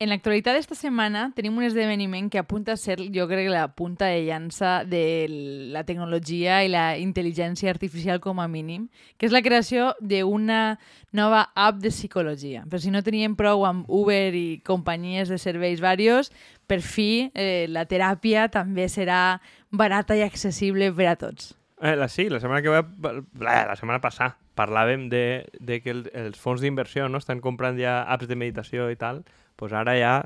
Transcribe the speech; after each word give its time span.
En 0.00 0.08
l'actualitat 0.08 0.56
d'esta 0.56 0.72
setmana 0.72 1.26
tenim 1.36 1.58
un 1.60 1.64
esdeveniment 1.66 2.30
que 2.32 2.40
apunta 2.40 2.72
a 2.72 2.80
ser, 2.80 2.94
jo 3.12 3.26
crec, 3.28 3.50
la 3.52 3.66
punta 3.76 4.06
de 4.08 4.22
llança 4.24 4.78
de 4.88 5.26
la 5.74 5.82
tecnologia 5.84 6.62
i 6.64 6.70
la 6.72 6.94
intel·ligència 6.96 7.68
artificial 7.68 8.16
com 8.24 8.40
a 8.40 8.46
mínim, 8.48 8.86
que 9.20 9.28
és 9.28 9.36
la 9.36 9.42
creació 9.44 9.90
d'una 10.00 10.78
nova 11.12 11.42
app 11.52 11.82
de 11.84 11.92
psicologia. 11.92 12.64
Per 12.72 12.80
si 12.80 12.88
no 12.88 13.04
teníem 13.04 13.36
prou 13.36 13.66
amb 13.68 13.84
Uber 13.92 14.32
i 14.32 14.62
companyies 14.64 15.28
de 15.28 15.36
serveis 15.36 15.84
varios, 15.84 16.32
per 16.64 16.80
fi 16.80 17.28
eh, 17.34 17.68
la 17.68 17.84
teràpia 17.84 18.48
també 18.48 18.88
serà 18.88 19.42
barata 19.68 20.16
i 20.16 20.24
accessible 20.24 20.94
per 20.96 21.10
a 21.12 21.18
tots. 21.20 21.52
Eh, 21.76 21.92
la, 21.92 22.08
sí, 22.08 22.30
la 22.32 22.40
setmana 22.40 22.64
que 22.64 22.72
va, 22.72 23.12
la, 23.36 23.66
la 23.68 23.76
setmana 23.76 24.00
passada 24.00 24.38
parlàvem 24.56 25.10
de, 25.12 25.44
de 25.60 25.82
que 25.84 25.92
el, 25.92 26.02
els 26.16 26.40
fons 26.40 26.64
d'inversió 26.64 27.08
no 27.08 27.20
estan 27.20 27.40
comprant 27.44 27.76
ja 27.80 28.00
apps 28.08 28.28
de 28.28 28.36
meditació 28.36 28.88
i 28.92 28.96
tal, 29.00 29.22
pues 29.60 29.76
ara 29.76 29.96
hi 29.98 30.04
ha 30.06 30.16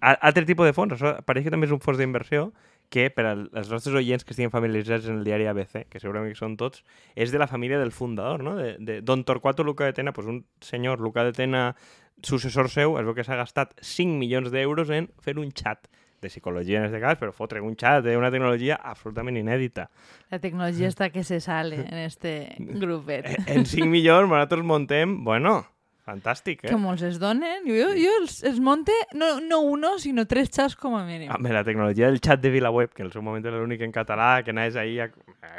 altre 0.00 0.46
tipus 0.46 0.68
de 0.68 0.74
fons. 0.76 0.94
Això 0.94 1.16
pareix 1.26 1.46
que 1.46 1.52
també 1.54 1.66
és 1.66 1.74
un 1.74 1.82
fons 1.82 1.98
d'inversió 1.98 2.50
que 2.92 3.08
per 3.10 3.24
als 3.26 3.70
nostres 3.70 3.96
oients 3.98 4.22
que 4.22 4.30
estiguin 4.30 4.52
familiaritzats 4.52 5.08
en 5.10 5.18
el 5.18 5.26
diari 5.26 5.48
ABC, 5.50 5.88
que 5.90 5.98
segurament 5.98 6.30
que 6.30 6.38
són 6.38 6.54
tots, 6.60 6.84
és 7.18 7.32
de 7.34 7.40
la 7.42 7.48
família 7.50 7.80
del 7.80 7.90
fundador, 7.90 8.44
no? 8.46 8.54
De, 8.54 8.76
de 8.78 9.00
Don 9.02 9.24
Torquato 9.26 9.64
Luca 9.66 9.88
de 9.88 9.96
Tena, 9.96 10.12
pues 10.14 10.28
un 10.30 10.44
senyor, 10.62 11.00
Luca 11.02 11.24
de 11.26 11.34
Tena, 11.34 11.74
successor 12.22 12.70
seu, 12.70 12.96
es 13.00 13.04
veu 13.04 13.16
que 13.16 13.26
s'ha 13.26 13.36
gastat 13.36 13.74
5 13.82 14.20
milions 14.20 14.52
d'euros 14.54 14.92
en 14.94 15.10
fer 15.22 15.36
un 15.42 15.50
xat 15.50 15.90
de 16.22 16.30
psicologia 16.30 16.78
en 16.78 16.86
aquest 16.86 17.02
cas, 17.02 17.18
però 17.20 17.34
fotre 17.34 17.60
un 17.60 17.74
xat 17.76 18.06
d'una 18.06 18.30
tecnologia 18.32 18.78
absolutament 18.78 19.36
inèdita. 19.36 19.90
La 20.32 20.40
tecnologia 20.40 20.88
està 20.88 21.10
que 21.12 21.26
se 21.26 21.42
sale 21.44 21.82
en 21.82 22.04
este 22.06 22.54
grupet. 22.82 23.34
En 23.50 23.66
5 23.66 23.90
milions 23.90 24.30
nosaltres 24.30 24.64
montem, 24.64 25.18
bueno, 25.26 25.64
Fantàstic, 26.06 26.60
eh? 26.62 26.70
Que 26.70 26.76
molts 26.78 27.02
es 27.02 27.16
donen. 27.18 27.64
Jo, 27.66 27.88
jo 27.98 28.10
els, 28.20 28.36
els 28.46 28.60
monte 28.62 28.94
no, 29.18 29.40
no 29.42 29.58
uno, 29.66 29.96
sinó 29.98 30.22
tres 30.30 30.52
xats 30.54 30.76
com 30.78 30.94
a 30.94 31.00
mínim. 31.02 31.32
Home, 31.34 31.50
la 31.50 31.64
tecnologia 31.66 32.06
del 32.06 32.20
xat 32.22 32.44
de 32.44 32.52
VilaWeb, 32.54 32.92
que 32.94 33.02
en 33.02 33.08
el 33.08 33.12
seu 33.16 33.24
moment 33.26 33.42
era 33.42 33.58
l'únic 33.58 33.82
en 33.82 33.90
català, 33.94 34.28
que 34.46 34.54
anaves 34.54 34.78
ahir 34.78 35.00
a, 35.02 35.08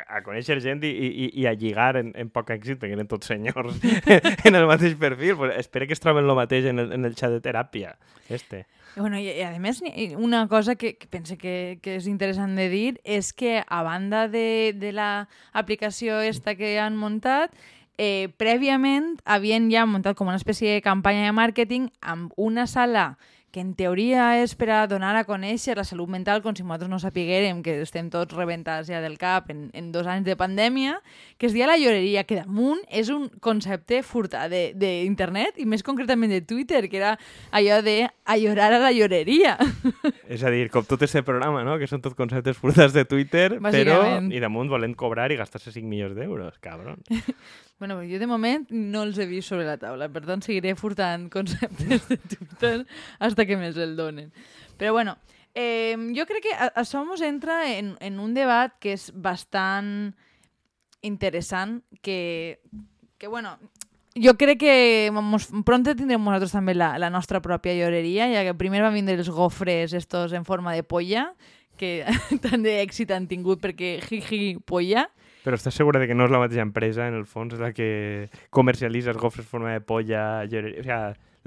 a, 0.07 0.21
conèixer 0.23 0.61
gent 0.63 0.85
i, 0.87 0.93
i, 0.93 1.27
i 1.41 1.49
a 1.51 1.53
lligar 1.59 1.97
en, 1.99 2.13
en 2.15 2.31
poc 2.31 2.55
èxit, 2.55 2.79
perquè 2.79 2.95
eren 2.95 3.11
tots 3.11 3.27
senyors 3.27 3.75
en 4.47 4.55
el 4.55 4.71
mateix 4.71 4.95
perfil. 4.95 5.35
Pues 5.35 5.57
espero 5.59 5.89
que 5.89 5.99
es 5.99 6.03
troben 6.03 6.23
el 6.23 6.39
mateix 6.39 6.71
en 6.71 6.79
el, 6.79 6.95
en 6.95 7.11
el 7.11 7.19
xat 7.19 7.35
de 7.35 7.43
teràpia, 7.43 7.97
este. 8.31 8.63
Bueno, 8.95 9.19
i, 9.19 9.27
i 9.29 9.43
a 9.43 9.51
més, 9.61 9.83
una 10.15 10.47
cosa 10.47 10.79
que, 10.79 10.95
que 10.95 11.11
pense 11.11 11.35
que, 11.37 11.77
que 11.83 11.99
és 11.99 12.07
interessant 12.07 12.55
de 12.57 12.71
dir 12.71 12.95
és 13.03 13.35
que 13.35 13.59
a 13.61 13.83
banda 13.85 14.29
de, 14.31 14.73
de 14.79 14.95
l'aplicació 14.95 16.23
esta 16.23 16.55
que 16.55 16.77
han 16.81 16.95
muntat, 16.97 17.51
eh, 17.97 18.29
prèviament 18.37 19.17
havien 19.25 19.69
ja 19.73 19.85
muntat 19.89 20.17
com 20.17 20.29
una 20.29 20.39
espècie 20.39 20.73
de 20.73 20.85
campanya 20.85 21.25
de 21.25 21.35
màrqueting 21.35 21.89
amb 22.01 22.31
una 22.37 22.67
sala 22.67 23.17
que 23.51 23.61
en 23.63 23.71
teoria 23.79 24.41
és 24.41 24.53
per 24.59 24.69
a 24.75 24.79
donar 24.91 25.13
a 25.15 25.23
conèixer 25.27 25.77
la 25.77 25.85
salut 25.87 26.09
mental 26.11 26.41
com 26.43 26.55
si 26.55 26.65
nosaltres 26.65 26.91
no 26.91 26.99
sapiguérem 26.99 27.61
que 27.63 27.77
estem 27.81 28.09
tots 28.13 28.35
rebentats 28.35 28.89
ja 28.91 28.99
del 29.01 29.17
cap 29.17 29.51
en, 29.53 29.67
en 29.73 29.91
dos 29.91 30.07
anys 30.07 30.25
de 30.27 30.35
pandèmia, 30.39 30.97
que 31.39 31.47
es 31.47 31.55
dia 31.55 31.69
la 31.69 31.77
lloreria, 31.79 32.25
que 32.27 32.41
damunt 32.41 32.83
és 32.89 33.09
un 33.13 33.29
concepte 33.39 34.01
furtat 34.03 34.51
d'internet 34.51 35.57
i 35.57 35.65
més 35.65 35.83
concretament 35.83 36.33
de 36.33 36.41
Twitter, 36.41 36.83
que 36.91 36.99
era 36.99 37.15
allò 37.51 37.79
de 37.85 37.97
a 38.07 38.37
llorar 38.37 38.73
a 38.75 38.81
la 38.83 38.91
lloreria. 38.91 39.55
És 40.27 40.43
a 40.43 40.51
dir, 40.51 40.67
com 40.69 40.83
tot 40.83 41.01
aquest 41.05 41.23
programa, 41.25 41.63
no? 41.63 41.77
que 41.79 41.87
són 41.87 42.03
tots 42.03 42.17
conceptes 42.19 42.59
furtats 42.59 42.93
de 42.93 43.05
Twitter, 43.07 43.61
però 43.63 44.01
i 44.27 44.43
damunt 44.43 44.69
volent 44.69 44.97
cobrar 44.99 45.31
i 45.31 45.39
gastar-se 45.39 45.71
5 45.71 45.87
milions 45.87 46.17
d'euros, 46.17 46.59
cabron. 46.59 46.99
Bueno, 47.79 48.01
jo 48.01 48.17
de 48.17 48.25
moment 48.25 48.63
no 48.73 49.03
els 49.05 49.19
he 49.21 49.27
vist 49.29 49.51
sobre 49.51 49.67
la 49.67 49.75
taula, 49.77 50.07
per 50.09 50.23
tant 50.25 50.41
seguiré 50.41 50.71
furtant 50.73 51.27
conceptes 51.29 52.07
de 52.09 52.17
Twitter 52.17 52.71
hasta 53.37 53.45
que 53.45 53.57
me'ls 53.57 53.77
el 53.77 53.95
donen. 53.95 54.33
Però 54.77 54.93
bueno, 54.93 55.17
eh, 55.53 55.95
jo 56.17 56.25
crec 56.25 56.47
que 56.49 56.55
això 56.57 57.03
ens 57.05 57.21
entra 57.21 57.69
en, 57.69 57.93
en 58.01 58.19
un 58.19 58.33
debat 58.33 58.73
que 58.81 58.95
és 58.97 59.11
bastant 59.13 60.15
interessant, 61.05 61.83
que, 62.01 62.59
que 63.21 63.29
bueno, 63.29 63.59
jo 64.17 64.33
crec 64.41 64.57
que 64.65 65.11
mos, 65.13 65.51
pronto 65.65 65.93
tindrem 65.93 66.23
nosaltres 66.25 66.55
també 66.57 66.73
la, 66.73 66.95
la 66.97 67.11
nostra 67.13 67.43
pròpia 67.45 67.77
lloreria, 67.77 68.25
ja 68.33 68.41
que 68.41 68.57
primer 68.57 68.81
van 68.81 68.97
vindre 68.97 69.19
els 69.21 69.29
gofres 69.29 69.93
estos 69.93 70.33
en 70.33 70.45
forma 70.45 70.73
de 70.73 70.81
polla, 70.81 71.29
que 71.77 72.01
tant 72.43 72.65
d'èxit 72.65 73.13
han 73.13 73.29
tingut 73.29 73.61
perquè 73.61 73.99
jiji 74.01 74.57
polla, 74.65 75.05
però 75.45 75.55
estàs 75.55 75.77
segura 75.77 76.01
de 76.01 76.09
que 76.09 76.15
no 76.17 76.25
és 76.25 76.31
la 76.33 76.41
mateixa 76.41 76.65
empresa, 76.65 77.05
en 77.07 77.15
el 77.15 77.23
fons, 77.29 77.53
la 77.55 77.69
que 77.71 78.27
comercialitza 78.51 79.13
els 79.13 79.21
gofres 79.21 79.45
en 79.45 79.51
forma 79.53 79.71
de 79.77 79.83
polla, 79.85 80.41
o 80.43 80.49
sigui, 80.51 80.81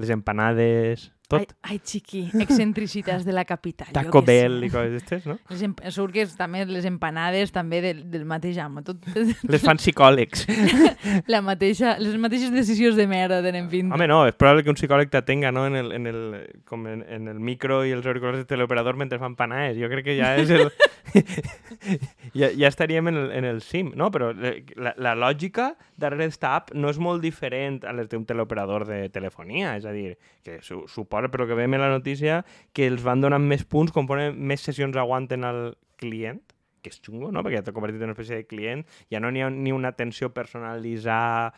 les 0.00 0.12
empanades 0.14 1.10
tot. 1.30 1.54
Ai, 1.62 1.76
ai 1.76 1.80
xiqui, 1.86 2.24
excentricitats 2.42 3.24
de 3.26 3.34
la 3.34 3.44
capital. 3.48 3.90
Taco 3.94 4.22
Bell 4.26 4.64
i 4.66 4.70
coses 4.72 4.96
d'aquestes, 4.96 5.28
no? 5.30 5.38
Les 5.52 5.62
em... 5.66 5.74
Surt 5.94 6.14
que 6.14 6.26
també 6.38 6.64
les 6.68 6.86
empanades 6.88 7.52
també 7.54 7.80
del, 7.84 8.02
del 8.10 8.26
mateix 8.28 8.58
amo. 8.62 8.82
Tot... 8.86 9.06
Les 9.14 9.62
fan 9.62 9.80
psicòlegs. 9.80 10.46
la 11.32 11.42
mateixa, 11.46 11.96
les 12.02 12.16
mateixes 12.20 12.52
decisions 12.54 12.98
de 12.98 13.06
merda 13.10 13.40
tenen 13.46 13.70
pinta. 13.72 13.96
Home, 13.96 14.08
no, 14.10 14.22
és 14.28 14.38
probable 14.38 14.66
que 14.66 14.72
un 14.74 14.78
psicòleg 14.78 15.12
t'atenga 15.12 15.52
no? 15.54 15.66
en, 15.70 15.78
el, 15.80 15.92
en, 15.96 16.10
el, 16.10 16.22
com 16.68 16.86
en, 16.90 17.04
en 17.06 17.30
el 17.32 17.40
micro 17.40 17.82
i 17.86 17.94
els 17.96 18.06
auriculars 18.06 18.42
de 18.42 18.48
teleoperador 18.50 18.98
mentre 19.00 19.20
fan 19.22 19.38
panades. 19.38 19.78
Jo 19.80 19.90
crec 19.92 20.10
que 20.10 20.18
ja 20.18 20.34
és 20.40 20.50
el... 20.54 20.68
ja, 22.34 22.50
ja 22.56 22.68
estaríem 22.68 23.08
en 23.08 23.16
el, 23.16 23.30
en 23.32 23.44
el 23.44 23.60
cim, 23.62 23.92
no? 23.98 24.10
Però 24.14 24.30
la, 24.34 24.94
la 24.96 25.14
lògica 25.18 25.70
darrere 26.00 26.28
d'esta 26.28 26.54
app 26.58 26.74
no 26.74 26.92
és 26.92 27.00
molt 27.02 27.24
diferent 27.24 27.80
a 27.84 27.94
les 27.96 28.10
d'un 28.10 28.26
teleoperador 28.28 28.86
de 28.88 29.02
telefonia. 29.14 29.76
És 29.80 29.88
a 29.88 29.94
dir, 29.96 30.16
que 30.44 30.60
su, 30.66 30.82
suposa, 30.88 31.30
però 31.32 31.48
que 31.48 31.58
veiem 31.58 31.78
en 31.78 31.84
la 31.84 31.92
notícia 31.92 32.42
que 32.76 32.86
els 32.90 33.04
van 33.06 33.24
donant 33.24 33.46
més 33.46 33.64
punts 33.64 33.94
conforme 33.94 34.30
més 34.34 34.66
sessions 34.66 34.96
aguanten 35.00 35.46
al 35.48 35.74
client, 36.00 36.42
que 36.80 36.92
és 36.92 37.00
xungo, 37.00 37.32
no? 37.32 37.44
Perquè 37.44 37.60
ja 37.60 37.66
t'ha 37.66 37.76
convertit 37.76 38.00
en 38.00 38.10
una 38.10 38.16
espècie 38.16 38.40
de 38.40 38.48
client, 38.48 38.86
ja 39.12 39.20
no 39.20 39.32
n'hi 39.32 39.44
ha 39.44 39.50
ni 39.52 39.74
una 39.76 39.92
atenció 39.92 40.32
personalitzada 40.32 41.52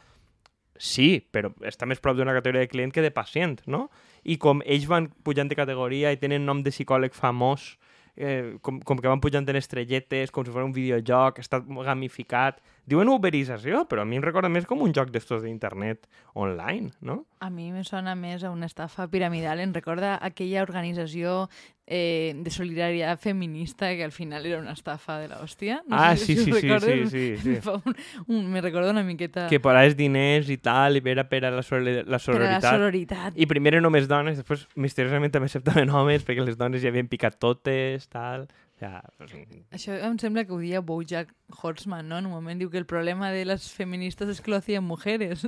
sí, 0.82 1.20
però 1.30 1.52
està 1.68 1.86
més 1.86 2.00
prop 2.02 2.16
d'una 2.18 2.34
categoria 2.34 2.64
de 2.64 2.70
client 2.70 2.92
que 2.94 3.04
de 3.04 3.12
pacient, 3.14 3.60
no? 3.70 3.86
I 4.24 4.38
com 4.42 4.62
ells 4.66 4.88
van 4.90 5.10
pujant 5.22 5.50
de 5.50 5.58
categoria 5.58 6.10
i 6.10 6.18
tenen 6.18 6.46
nom 6.48 6.62
de 6.64 6.72
psicòleg 6.74 7.14
famós, 7.14 7.76
eh, 8.16 8.56
com, 8.62 8.80
com 8.80 8.98
que 8.98 9.08
van 9.08 9.20
pujant 9.22 9.48
en 9.48 9.58
estrelletes, 9.58 10.30
com 10.30 10.44
si 10.44 10.52
fos 10.54 10.66
un 10.66 10.74
videojoc, 10.76 11.40
està 11.42 11.62
gamificat, 11.62 12.60
Diuen 12.82 13.06
uberització, 13.12 13.84
però 13.86 14.02
a 14.02 14.08
mi 14.08 14.18
em 14.18 14.24
recorda 14.24 14.48
més 14.50 14.64
com 14.66 14.80
un 14.82 14.90
joc 14.94 15.12
d'estos 15.14 15.44
d'internet 15.44 16.08
online, 16.34 16.90
no? 17.00 17.20
A 17.38 17.50
mi 17.50 17.68
me 17.70 17.84
sona 17.86 18.16
més 18.18 18.42
a 18.42 18.50
una 18.50 18.66
estafa 18.66 19.06
piramidal. 19.12 19.62
Em 19.62 19.70
recorda 19.74 20.16
aquella 20.18 20.64
organització 20.66 21.46
eh, 21.86 22.34
de 22.34 22.50
solidaritat 22.50 23.20
feminista 23.22 23.92
que 23.94 24.02
al 24.02 24.10
final 24.10 24.46
era 24.46 24.58
una 24.58 24.72
estafa 24.74 25.20
de 25.20 25.28
l'hòstia. 25.30 25.82
No 25.86 25.94
ah, 25.94 26.16
sé 26.16 26.24
sí, 26.24 26.36
si 26.36 26.44
sí, 26.44 26.52
sí, 26.60 26.78
sí, 26.80 27.06
sí, 27.06 27.36
sí. 27.36 27.70
Un, 27.72 27.94
un, 28.26 28.50
me 28.50 28.60
recorda 28.60 28.90
una 28.90 29.04
miqueta... 29.04 29.46
Que 29.46 29.60
paraves 29.62 29.94
diners 29.96 30.50
i 30.50 30.58
tal, 30.58 30.98
i 30.98 31.02
era 31.12 31.28
per 31.28 31.44
a 31.44 31.52
la, 31.54 31.62
la 31.62 31.62
sororitat. 31.62 32.08
Per 32.08 32.42
a 32.42 32.50
la 32.50 32.60
sororitat. 32.66 33.38
I 33.38 33.46
primer 33.46 33.78
només 33.78 34.10
dones, 34.10 34.42
després 34.42 34.66
misteriosament 34.74 35.30
també 35.30 35.50
acceptaven 35.50 35.90
homes, 35.90 36.26
perquè 36.26 36.42
les 36.42 36.58
dones 36.58 36.82
ja 36.82 36.90
havien 36.90 37.06
picat 37.06 37.38
totes, 37.38 38.10
tal... 38.10 38.50
Ja, 38.82 38.98
pues... 39.16 39.30
Això 39.70 39.94
em 39.94 40.16
sembla 40.18 40.42
que 40.42 40.50
ho 40.50 40.58
dia 40.58 40.80
Bojack 40.82 41.30
Horseman, 41.54 42.08
no? 42.10 42.18
En 42.18 42.26
un 42.26 42.32
moment 42.34 42.58
diu 42.58 42.70
que 42.72 42.80
el 42.80 42.86
problema 42.90 43.28
de 43.30 43.44
les 43.46 43.68
feministes 43.70 44.32
és 44.32 44.40
que 44.42 44.50
lo 44.50 44.58
hacían 44.58 44.82
mujeres. 44.82 45.46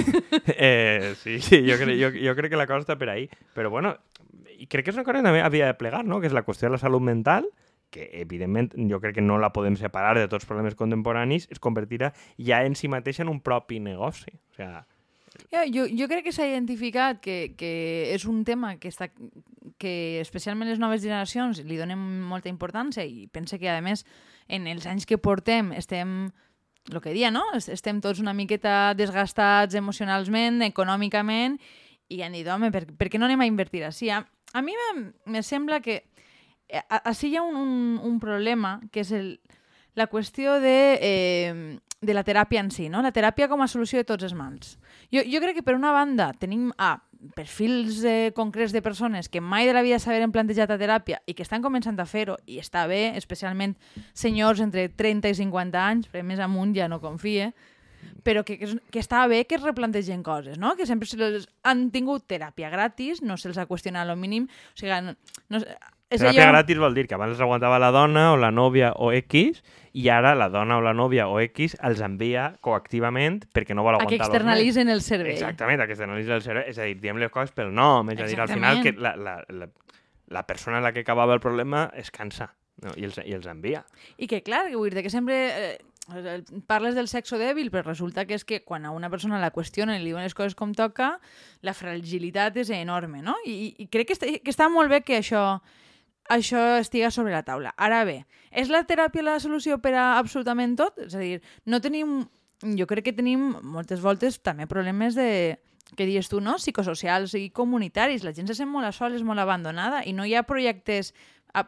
eh, 0.56 1.12
sí, 1.20 1.40
sí, 1.44 1.60
jo 1.66 1.76
crec, 1.76 1.98
jo, 2.00 2.08
jo 2.16 2.34
crec 2.38 2.54
que 2.54 2.60
la 2.60 2.64
cosa 2.70 2.86
està 2.86 2.96
per 2.96 3.10
ahí. 3.12 3.26
Però 3.52 3.68
bueno, 3.68 3.98
i 4.56 4.64
crec 4.64 4.86
que 4.86 4.94
és 4.94 4.96
una 4.96 5.04
cosa 5.04 5.20
que 5.20 5.26
també 5.28 5.44
havia 5.44 5.68
de 5.68 5.76
plegar, 5.76 6.06
no? 6.08 6.22
Que 6.22 6.30
és 6.30 6.36
la 6.36 6.46
qüestió 6.46 6.70
de 6.70 6.78
la 6.78 6.80
salut 6.80 7.04
mental, 7.04 7.50
que 7.92 8.08
evidentment 8.22 8.72
jo 8.88 9.02
crec 9.02 9.18
que 9.18 9.26
no 9.26 9.36
la 9.42 9.52
podem 9.52 9.76
separar 9.76 10.14
de 10.16 10.24
tots 10.24 10.40
els 10.40 10.48
problemes 10.48 10.78
contemporanis, 10.78 11.50
es 11.52 11.60
convertirà 11.60 12.14
ja 12.38 12.62
en 12.64 12.78
si 12.80 12.88
mateixa 12.88 13.26
en 13.26 13.34
un 13.34 13.42
propi 13.44 13.82
negoci. 13.84 14.32
O 14.32 14.56
sigui, 14.56 14.72
Ja, 15.50 15.62
jo, 15.66 15.86
jo 15.86 16.08
crec 16.10 16.24
que 16.26 16.34
s'ha 16.34 16.48
identificat 16.48 17.20
que, 17.22 17.54
que 17.58 17.70
és 18.14 18.24
un 18.26 18.42
tema 18.44 18.74
que, 18.82 18.90
està, 18.90 19.10
que 19.78 20.20
especialment 20.22 20.68
les 20.70 20.80
noves 20.82 21.02
generacions 21.04 21.62
li 21.66 21.78
donen 21.78 22.00
molta 22.26 22.50
importància 22.50 23.04
i 23.06 23.28
pense 23.30 23.58
que, 23.58 23.70
a 23.70 23.80
més, 23.84 24.04
en 24.50 24.66
els 24.70 24.88
anys 24.90 25.06
que 25.06 25.20
portem 25.22 25.70
estem 25.78 26.32
el 26.90 27.00
que 27.00 27.14
dia, 27.14 27.30
no? 27.30 27.44
Estem 27.54 28.00
tots 28.02 28.22
una 28.22 28.34
miqueta 28.34 28.94
desgastats 28.98 29.76
emocionalment, 29.78 30.62
econòmicament, 30.66 31.60
i 32.10 32.22
han 32.26 32.34
dit, 32.34 32.48
home, 32.50 32.72
per, 32.74 32.86
per 32.98 33.10
què 33.10 33.20
no 33.20 33.28
anem 33.28 33.44
a 33.44 33.50
invertir 33.50 33.84
així? 33.86 34.10
A, 34.10 34.24
a 34.24 34.62
mi 34.66 34.74
me, 34.74 35.10
me 35.30 35.44
sembla 35.46 35.78
que 35.84 36.00
així 36.88 37.30
hi 37.30 37.38
ha 37.38 37.44
un, 37.46 37.56
un, 37.58 38.00
un 38.02 38.18
problema, 38.22 38.78
que 38.90 39.04
és 39.04 39.12
el, 39.14 39.36
la 39.94 40.06
qüestió 40.10 40.58
de 40.62 40.98
eh, 41.00 41.78
de 42.00 42.14
la 42.14 42.24
teràpia 42.24 42.62
en 42.64 42.70
si, 42.72 42.88
no? 42.88 43.02
la 43.04 43.12
teràpia 43.12 43.48
com 43.50 43.60
a 43.60 43.68
solució 43.68 44.00
de 44.00 44.08
tots 44.08 44.24
els 44.24 44.34
mals. 44.36 44.78
Jo, 45.12 45.20
jo 45.26 45.40
crec 45.42 45.58
que 45.58 45.64
per 45.66 45.76
una 45.76 45.92
banda 45.92 46.30
tenim 46.40 46.70
a 46.80 46.94
perfils 47.36 48.00
eh, 48.08 48.32
concrets 48.32 48.72
de 48.72 48.80
persones 48.80 49.28
que 49.28 49.42
mai 49.44 49.66
de 49.68 49.74
la 49.76 49.82
vida 49.84 49.98
s'haveren 50.00 50.32
plantejat 50.32 50.72
a 50.72 50.78
teràpia 50.80 51.20
i 51.28 51.34
que 51.36 51.44
estan 51.44 51.60
començant 51.60 52.00
a 52.00 52.08
fer-ho 52.08 52.38
i 52.48 52.56
està 52.62 52.86
bé, 52.88 53.10
especialment 53.20 53.76
senyors 54.16 54.64
entre 54.64 54.88
30 54.88 55.28
i 55.28 55.36
50 55.42 55.84
anys, 55.84 56.08
perquè 56.08 56.24
més 56.24 56.40
amunt 56.40 56.72
ja 56.76 56.88
no 56.88 57.02
confie, 57.04 57.50
però 58.24 58.46
que, 58.48 58.56
que, 58.56 58.72
que 58.88 59.04
està 59.04 59.26
bé 59.28 59.44
que 59.44 59.58
es 59.60 59.64
replantegen 59.64 60.24
coses, 60.24 60.56
no? 60.56 60.72
Que 60.76 60.88
sempre 60.88 61.08
se 61.08 61.20
les 61.20 61.44
han 61.68 61.90
tingut 61.92 62.24
teràpia 62.24 62.72
gratis, 62.72 63.20
no 63.20 63.36
se'ls 63.36 63.60
ha 63.60 63.68
qüestionat 63.68 64.08
lo 64.08 64.16
mínim, 64.16 64.48
o 64.48 64.80
sigui, 64.80 64.96
no, 65.04 65.18
no, 65.52 65.60
és 66.10 66.18
Teràpia 66.18 66.42
allò... 66.42 66.56
gratis 66.56 66.80
vol 66.82 66.96
dir 66.96 67.06
que 67.06 67.14
abans 67.14 67.40
aguantava 67.40 67.78
la 67.78 67.92
dona 67.94 68.32
o 68.34 68.38
la 68.40 68.50
nòvia 68.50 68.92
o 68.98 69.12
X 69.14 69.60
i 69.94 70.08
ara 70.10 70.34
la 70.38 70.48
dona 70.50 70.78
o 70.78 70.82
la 70.82 70.92
nòvia 70.94 71.28
o 71.30 71.38
X 71.42 71.76
els 71.86 72.02
envia 72.02 72.50
coactivament 72.66 73.44
perquè 73.54 73.76
no 73.78 73.86
vol 73.86 74.00
a 74.00 74.06
que 74.10 74.18
externalitzen 74.18 74.90
el 74.90 75.04
servei. 75.06 75.36
Exactament, 75.38 75.82
a 75.82 75.86
que 75.86 75.94
externalitza 75.94 76.38
el 76.38 76.42
servei. 76.42 76.66
És 76.70 76.78
a 76.78 76.88
dir, 76.88 76.98
diem 77.02 77.18
les 77.22 77.30
coses 77.30 77.54
pel 77.54 77.70
nom. 77.74 78.10
És 78.10 78.22
a 78.22 78.26
dir, 78.26 78.40
al 78.42 78.50
final 78.50 78.82
que 78.82 78.94
Exactament. 78.94 79.22
la, 79.22 79.38
la, 79.46 79.66
la, 79.66 79.70
la 80.30 80.46
persona 80.46 80.78
a 80.78 80.84
la 80.84 80.92
que 80.94 81.06
acabava 81.06 81.34
el 81.34 81.42
problema 81.42 81.88
es 81.94 82.10
cansa 82.10 82.52
no? 82.82 82.94
I, 82.96 83.06
els, 83.06 83.20
i 83.22 83.36
els 83.36 83.46
envia. 83.50 83.84
I 84.18 84.26
que, 84.30 84.42
clar, 84.46 84.66
que 84.70 84.78
vull 84.78 84.90
dir 84.90 85.04
que 85.04 85.12
sempre 85.12 85.38
eh, 85.50 86.42
parles 86.66 86.96
del 86.98 87.10
sexo 87.10 87.38
dèbil, 87.38 87.70
però 87.70 87.84
resulta 87.86 88.24
que 88.26 88.38
és 88.38 88.46
que 88.46 88.62
quan 88.64 88.86
a 88.86 88.94
una 88.94 89.10
persona 89.12 89.40
la 89.42 89.52
qüestionen 89.54 89.98
i 89.98 90.02
li 90.02 90.12
diuen 90.12 90.26
les 90.26 90.34
coses 90.34 90.56
com 90.58 90.72
toca, 90.76 91.12
la 91.66 91.74
fragilitat 91.76 92.56
és 92.62 92.72
enorme, 92.74 93.22
no? 93.22 93.36
I, 93.46 93.74
i 93.78 93.86
crec 93.92 94.10
que 94.10 94.18
està, 94.18 94.30
que 94.40 94.54
està 94.54 94.70
molt 94.72 94.90
bé 94.92 95.02
que 95.06 95.20
això 95.20 95.60
això 96.30 96.60
estiga 96.78 97.10
sobre 97.10 97.34
la 97.34 97.42
taula. 97.42 97.74
Ara 97.76 98.04
bé, 98.06 98.20
és 98.50 98.70
la 98.70 98.84
teràpia 98.86 99.24
la 99.26 99.40
solució 99.42 99.80
per 99.82 99.96
a 99.98 100.12
absolutament 100.18 100.76
tot? 100.78 101.00
És 101.06 101.16
a 101.16 101.22
dir, 101.22 101.40
no 101.66 101.82
tenim... 101.82 102.22
Jo 102.76 102.84
crec 102.84 103.06
que 103.06 103.16
tenim 103.16 103.54
moltes 103.64 104.02
voltes 104.04 104.34
també 104.44 104.66
problemes 104.68 105.14
de 105.16 105.56
que 105.96 106.04
dius 106.04 106.28
tu, 106.28 106.42
no? 106.44 106.58
psicosocials 106.60 107.32
i 107.34 107.48
comunitaris. 107.56 108.20
La 108.22 108.34
gent 108.36 108.50
se 108.50 108.56
sent 108.58 108.68
molt 108.68 108.84
a 108.84 108.92
sol, 108.92 109.16
és 109.16 109.24
molt 109.24 109.40
abandonada 109.40 110.02
i 110.04 110.12
no 110.12 110.26
hi 110.28 110.34
ha 110.36 110.44
projectes 110.44 111.14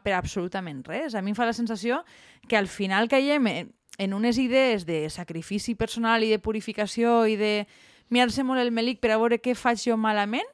per 0.05 0.13
absolutament 0.15 0.83
res. 0.87 1.17
A 1.17 1.23
mi 1.25 1.33
em 1.33 1.39
fa 1.39 1.49
la 1.49 1.57
sensació 1.57 2.03
que 2.49 2.59
al 2.61 2.69
final 2.69 3.09
caiem 3.09 3.49
en 3.49 4.15
unes 4.15 4.39
idees 4.39 4.87
de 4.87 5.09
sacrifici 5.11 5.75
personal 5.75 6.23
i 6.23 6.31
de 6.31 6.39
purificació 6.39 7.23
i 7.27 7.39
de 7.41 7.55
mirar-se 8.13 8.45
molt 8.45 8.61
el 8.61 8.71
melic 8.71 9.01
per 9.01 9.15
a 9.15 9.19
veure 9.19 9.41
què 9.41 9.57
faig 9.57 9.81
jo 9.89 9.97
malament 9.97 10.49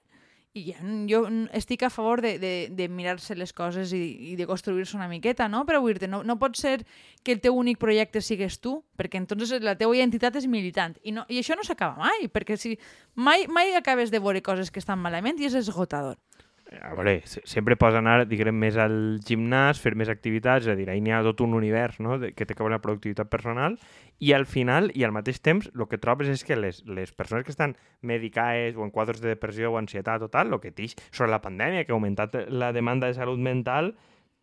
i 0.58 0.74
jo 1.10 1.22
estic 1.56 1.84
a 1.86 1.90
favor 1.90 2.22
de, 2.24 2.34
de, 2.42 2.52
de 2.74 2.88
mirar-se 2.88 3.36
les 3.38 3.52
coses 3.56 3.92
i, 3.96 4.02
i 4.32 4.36
de 4.38 4.46
construir-se 4.48 4.96
una 4.98 5.08
miqueta, 5.08 5.48
no? 5.48 5.64
Però 5.68 5.80
vull 5.84 5.98
dir 5.98 6.10
no, 6.10 6.22
no 6.26 6.38
pot 6.40 6.58
ser 6.58 6.82
que 7.22 7.36
el 7.36 7.42
teu 7.44 7.56
únic 7.56 7.78
projecte 7.78 8.22
sigues 8.24 8.58
tu, 8.64 8.78
perquè 8.98 9.20
entonces 9.20 9.62
la 9.62 9.76
teva 9.78 9.96
identitat 9.96 10.36
és 10.40 10.48
militant. 10.50 10.98
I, 11.02 11.14
no, 11.16 11.26
i 11.28 11.40
això 11.42 11.56
no 11.58 11.66
s'acaba 11.66 12.00
mai, 12.00 12.28
perquè 12.32 12.58
si 12.58 12.76
mai, 13.14 13.46
mai 13.46 13.74
acabes 13.78 14.10
de 14.14 14.20
veure 14.22 14.42
coses 14.42 14.72
que 14.72 14.82
estan 14.82 15.00
malament 15.02 15.40
i 15.40 15.48
és 15.48 15.58
esgotador. 15.58 16.18
A 16.84 16.92
veure, 16.92 17.22
se- 17.24 17.40
sempre 17.48 17.78
pots 17.80 17.96
anar, 17.96 18.26
diguem, 18.28 18.52
més 18.60 18.76
al 18.76 19.20
gimnàs, 19.24 19.78
fer 19.80 19.94
més 19.96 20.10
activitats, 20.12 20.66
és 20.66 20.72
a 20.72 20.76
dir, 20.76 20.84
ahí 20.92 21.00
n'hi 21.00 21.14
ha 21.16 21.22
tot 21.24 21.40
un 21.40 21.54
univers 21.56 21.96
no? 22.04 22.18
que 22.20 22.44
té 22.44 22.52
que 22.54 22.60
veure 22.60 22.76
la 22.76 22.82
productivitat 22.84 23.30
personal 23.32 23.78
i 24.20 24.34
al 24.36 24.44
final, 24.44 24.90
i 24.92 25.04
al 25.06 25.14
mateix 25.16 25.40
temps, 25.40 25.70
el 25.72 25.86
que 25.88 25.96
trobes 25.96 26.28
és 26.28 26.44
que 26.44 26.58
les, 26.60 26.82
les 26.84 27.12
persones 27.16 27.46
que 27.46 27.54
estan 27.54 27.76
medicades 28.02 28.76
o 28.76 28.84
en 28.84 28.90
quadres 28.92 29.22
de 29.22 29.32
depressió 29.32 29.72
o 29.72 29.78
ansietat 29.80 30.20
o 30.22 30.28
tal, 30.28 30.52
el 30.52 30.60
que 30.60 30.70
tix 30.74 30.96
sobre 31.10 31.30
la 31.32 31.40
pandèmia, 31.40 31.86
que 31.86 31.92
ha 31.92 31.96
augmentat 31.96 32.36
la 32.50 32.72
demanda 32.76 33.08
de 33.08 33.16
salut 33.16 33.40
mental, 33.40 33.94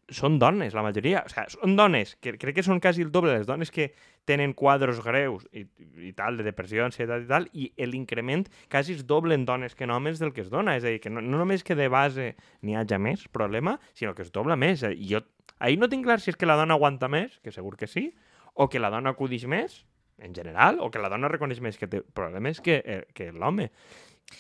són 0.10 0.38
dones, 0.40 0.76
la 0.78 0.84
majoria. 0.86 1.24
O 1.26 1.32
sigui, 1.32 1.56
són 1.56 1.76
dones, 1.78 2.16
que 2.22 2.36
crec 2.38 2.60
que 2.60 2.66
són 2.66 2.82
quasi 2.84 3.02
el 3.06 3.12
doble 3.14 3.34
les 3.34 3.48
dones 3.48 3.72
que 3.74 3.92
tenen 4.26 4.54
quadros 4.58 5.02
greus 5.06 5.46
i, 5.54 5.66
i 6.02 6.12
tal, 6.18 6.38
de 6.38 6.46
depressió, 6.46 6.86
ansietat 6.86 7.26
i 7.26 7.30
tal, 7.30 7.48
i 7.54 7.70
l'increment 7.86 8.46
quasi 8.72 8.96
és 8.98 9.06
doble 9.06 9.38
en 9.38 9.46
dones 9.46 9.76
que 9.78 9.86
en 9.86 9.94
homes 9.94 10.22
del 10.22 10.34
que 10.34 10.44
es 10.46 10.52
dona. 10.54 10.78
És 10.78 10.86
a 10.86 10.94
dir, 10.94 11.02
que 11.02 11.14
no, 11.14 11.24
no 11.26 11.42
només 11.42 11.66
que 11.66 11.78
de 11.78 11.90
base 11.90 12.34
n'hi 12.62 12.78
hagi 12.78 13.02
més 13.02 13.26
problema, 13.34 13.80
sinó 13.94 14.14
que 14.18 14.26
es 14.26 14.32
dobla 14.34 14.58
més. 14.60 14.86
I 14.86 15.10
jo 15.10 15.24
ahir 15.60 15.80
no 15.82 15.90
tinc 15.90 16.06
clar 16.06 16.20
si 16.22 16.34
és 16.34 16.40
que 16.40 16.50
la 16.50 16.58
dona 16.60 16.78
aguanta 16.78 17.10
més, 17.10 17.40
que 17.44 17.54
segur 17.54 17.76
que 17.80 17.90
sí, 17.90 18.12
o 18.54 18.70
que 18.70 18.82
la 18.82 18.92
dona 18.94 19.16
acudix 19.16 19.46
més, 19.50 19.84
en 20.18 20.36
general, 20.36 20.80
o 20.80 20.90
que 20.92 21.02
la 21.02 21.10
dona 21.12 21.30
reconeix 21.32 21.60
més 21.62 21.80
que 21.80 21.90
té 21.92 22.02
problemes 22.02 22.62
que, 22.64 22.82
eh, 22.86 23.02
que 23.14 23.32
l'home. 23.34 23.72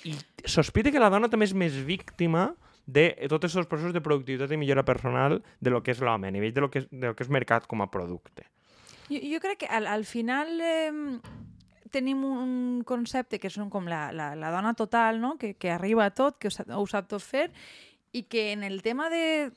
I 0.07 0.15
sospite 0.49 0.91
que 0.91 1.01
la 1.01 1.11
dona 1.13 1.29
també 1.29 1.45
és 1.49 1.53
més 1.57 1.75
víctima 1.85 2.53
de 2.85 3.07
tots 3.29 3.49
aquests 3.49 3.69
processos 3.69 3.95
de 3.95 4.03
productivitat 4.05 4.51
i 4.53 4.59
millora 4.61 4.85
personal 4.85 5.39
de 5.59 5.73
lo 5.73 5.81
que 5.83 5.95
és 5.95 6.01
l'home, 6.01 6.29
a 6.29 6.35
nivell 6.35 6.53
de 6.53 6.61
lo 6.61 6.69
que 6.71 6.83
és, 6.83 6.87
de 6.91 7.09
lo 7.09 7.15
que 7.15 7.25
és 7.25 7.33
mercat 7.33 7.65
com 7.67 7.81
a 7.81 7.89
producte. 7.91 8.45
Jo, 9.09 9.19
jo 9.21 9.41
crec 9.41 9.65
que 9.65 9.69
al, 9.69 9.87
al 9.87 10.05
final 10.05 10.59
eh, 10.61 10.91
tenim 11.93 12.23
un 12.27 12.83
concepte 12.85 13.39
que 13.39 13.51
són 13.53 13.69
com 13.73 13.89
la, 13.89 14.09
la, 14.13 14.33
la 14.37 14.51
dona 14.53 14.73
total, 14.77 15.21
no? 15.21 15.35
que, 15.41 15.55
que 15.55 15.71
arriba 15.71 16.05
a 16.05 16.13
tot, 16.13 16.39
que 16.39 16.49
ho 16.49 16.53
sap, 16.53 16.69
ho 16.69 16.85
sap 16.89 17.09
tot 17.11 17.23
fer, 17.23 17.49
i 18.15 18.23
que 18.31 18.51
en 18.53 18.63
el 18.63 18.81
tema 18.81 19.09
de 19.11 19.51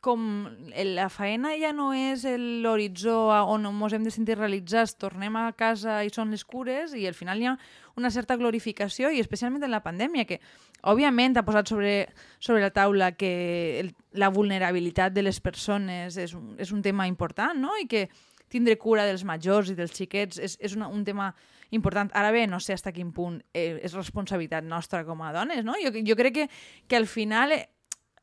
com 0.00 0.46
la 0.94 1.08
faena 1.10 1.54
ja 1.58 1.72
no 1.74 1.90
és 1.96 2.22
l'horitzó 2.62 3.16
on 3.50 3.66
ens 3.66 3.96
hem 3.96 4.06
de 4.06 4.12
sentir 4.14 4.36
realitzats, 4.38 4.94
tornem 5.00 5.36
a 5.36 5.50
casa 5.58 6.00
i 6.06 6.12
són 6.14 6.30
les 6.30 6.44
cures 6.46 6.94
i 6.94 7.06
al 7.08 7.16
final 7.18 7.42
hi 7.42 7.48
ha 7.50 7.56
una 7.98 8.10
certa 8.14 8.36
glorificació 8.38 9.10
i 9.10 9.18
especialment 9.18 9.66
en 9.66 9.74
la 9.74 9.82
pandèmia 9.82 10.26
que 10.28 10.40
òbviament 10.86 11.36
ha 11.36 11.44
posat 11.46 11.72
sobre, 11.74 11.92
sobre 12.38 12.62
la 12.62 12.70
taula 12.70 13.12
que 13.18 13.80
el, 13.80 13.92
la 14.12 14.30
vulnerabilitat 14.30 15.12
de 15.12 15.26
les 15.26 15.40
persones 15.40 16.16
és 16.16 16.34
un, 16.34 16.54
és 16.58 16.70
un 16.72 16.82
tema 16.82 17.08
important 17.10 17.58
no? 17.58 17.74
i 17.82 17.88
que 17.90 18.06
tindre 18.48 18.78
cura 18.78 19.04
dels 19.04 19.24
majors 19.28 19.72
i 19.72 19.76
dels 19.76 19.92
xiquets 19.94 20.38
és, 20.38 20.56
és 20.60 20.76
una, 20.76 20.88
un 20.88 21.02
tema 21.04 21.32
important. 21.70 22.10
Ara 22.16 22.30
bé, 22.32 22.46
no 22.48 22.60
sé 22.60 22.76
fins 22.76 22.86
a 22.88 22.94
quin 22.96 23.10
punt 23.12 23.42
eh, 23.52 23.76
és 23.84 23.96
responsabilitat 23.96 24.64
nostra 24.64 25.02
com 25.04 25.20
a 25.22 25.32
dones, 25.34 25.64
no? 25.66 25.76
Jo, 25.82 25.92
jo 25.92 26.16
crec 26.16 26.34
que, 26.34 26.46
que 26.88 26.96
al 26.96 27.06
final 27.10 27.52
eh, 27.52 27.66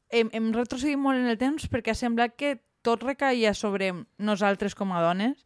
hem, 0.10 0.30
hem 0.34 0.52
retrocedit 0.54 1.00
molt 1.00 1.20
en 1.20 1.30
el 1.32 1.40
temps 1.42 1.68
perquè 1.72 1.94
ha 1.94 2.00
semblat 2.00 2.36
que 2.38 2.58
tot 2.86 3.04
recaia 3.04 3.54
sobre 3.58 3.92
nosaltres 4.22 4.76
com 4.78 4.94
a 4.94 5.02
dones 5.02 5.42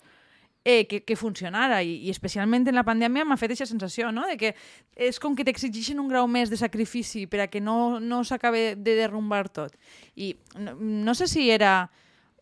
eh, 0.66 0.88
que, 0.88 1.04
que 1.04 1.16
funcionara 1.16 1.82
i, 1.84 1.96
i 2.06 2.12
especialment 2.12 2.68
en 2.68 2.78
la 2.78 2.86
pandèmia 2.88 3.26
m'ha 3.26 3.38
fet 3.40 3.54
aquesta 3.54 3.70
sensació, 3.72 4.12
no? 4.12 4.26
De 4.28 4.36
que 4.38 4.54
és 5.00 5.20
com 5.22 5.36
que 5.36 5.46
t'exigeixen 5.48 6.02
un 6.02 6.10
grau 6.12 6.28
més 6.28 6.52
de 6.52 6.60
sacrifici 6.60 7.26
per 7.32 7.46
a 7.46 7.48
que 7.52 7.62
no, 7.64 8.00
no 8.00 8.24
s'acabe 8.28 8.76
de 8.76 8.98
derrumbar 9.00 9.48
tot. 9.50 9.76
I 10.16 10.36
no, 10.60 10.76
no 10.80 11.16
sé 11.16 11.30
si 11.32 11.50
era 11.50 11.90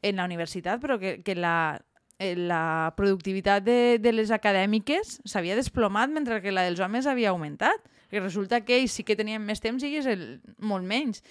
en 0.02 0.18
la 0.18 0.26
universitat, 0.26 0.82
però 0.82 0.98
que, 1.00 1.20
que 1.26 1.36
la, 1.38 1.80
eh, 2.20 2.36
la 2.36 2.94
productivitat 2.98 3.66
de, 3.66 3.98
de 4.02 4.14
les 4.14 4.34
acadèmiques 4.34 5.20
s'havia 5.26 5.58
desplomat 5.58 6.12
mentre 6.14 6.42
que 6.42 6.54
la 6.54 6.66
dels 6.68 6.82
homes 6.82 7.08
havia 7.08 7.32
augmentat. 7.32 7.94
Que 8.08 8.22
resulta 8.24 8.62
que 8.64 8.78
ells 8.80 8.94
sí 8.96 9.04
que 9.04 9.18
tenien 9.20 9.44
més 9.44 9.60
temps 9.60 9.84
i 9.84 9.90
ells 9.98 10.08
el, 10.08 10.28
molt 10.64 10.88
menys. 10.88 11.24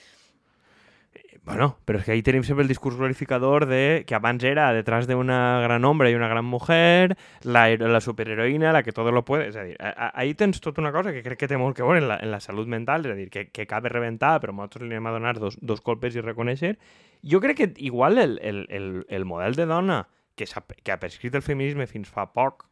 Bueno, 1.46 1.76
però 1.86 2.00
és 2.00 2.04
que 2.04 2.10
ahí 2.10 2.22
tenim 2.26 2.42
sempre 2.42 2.64
el 2.64 2.68
discurs 2.68 2.96
glorificador 2.98 3.68
de 3.70 4.02
que 4.04 4.16
abans 4.16 4.42
era 4.42 4.72
detrás 4.74 5.06
de 5.06 5.14
una 5.14 5.60
gran 5.62 5.84
hombre 5.84 6.10
i 6.10 6.16
una 6.18 6.26
gran 6.26 6.44
mujer, 6.44 7.14
la, 7.44 7.68
la 7.78 8.00
superheroïna, 8.02 8.72
la 8.74 8.82
que 8.82 8.90
todo 8.90 9.12
lo 9.14 9.22
puede. 9.24 9.46
És 9.52 9.56
a 9.56 9.62
dir, 9.62 9.76
ahí 9.78 10.34
tens 10.34 10.58
tota 10.60 10.80
una 10.82 10.90
cosa 10.90 11.12
que 11.14 11.22
crec 11.22 11.38
que 11.38 11.46
té 11.46 11.54
molt 11.56 11.76
que 11.78 11.84
veure 11.86 12.00
en 12.02 12.08
la, 12.10 12.16
en 12.18 12.32
la 12.34 12.40
salut 12.42 12.66
mental, 12.66 13.06
és 13.06 13.12
a 13.14 13.14
dir, 13.14 13.28
que, 13.30 13.44
que 13.54 13.66
cabe 13.70 13.92
reventar, 13.94 14.40
però 14.42 14.50
nosaltres 14.50 14.88
li 14.88 14.96
anem 14.96 15.06
a 15.06 15.12
donar 15.14 15.36
dos, 15.38 15.54
dos 15.62 15.80
colpes 15.86 16.18
i 16.18 16.24
reconèixer. 16.24 16.72
Jo 17.22 17.38
crec 17.40 17.60
que 17.62 17.68
igual 17.78 18.18
el, 18.18 18.40
el, 18.42 18.64
el, 18.68 18.88
el 19.08 19.24
model 19.24 19.54
de 19.54 19.66
dona 19.70 20.00
que, 20.34 20.48
s'ha- 20.50 20.66
que 20.82 20.90
ha 20.90 20.98
prescrit 20.98 21.38
el 21.38 21.46
feminisme 21.46 21.86
fins 21.86 22.10
fa 22.10 22.26
poc 22.34 22.66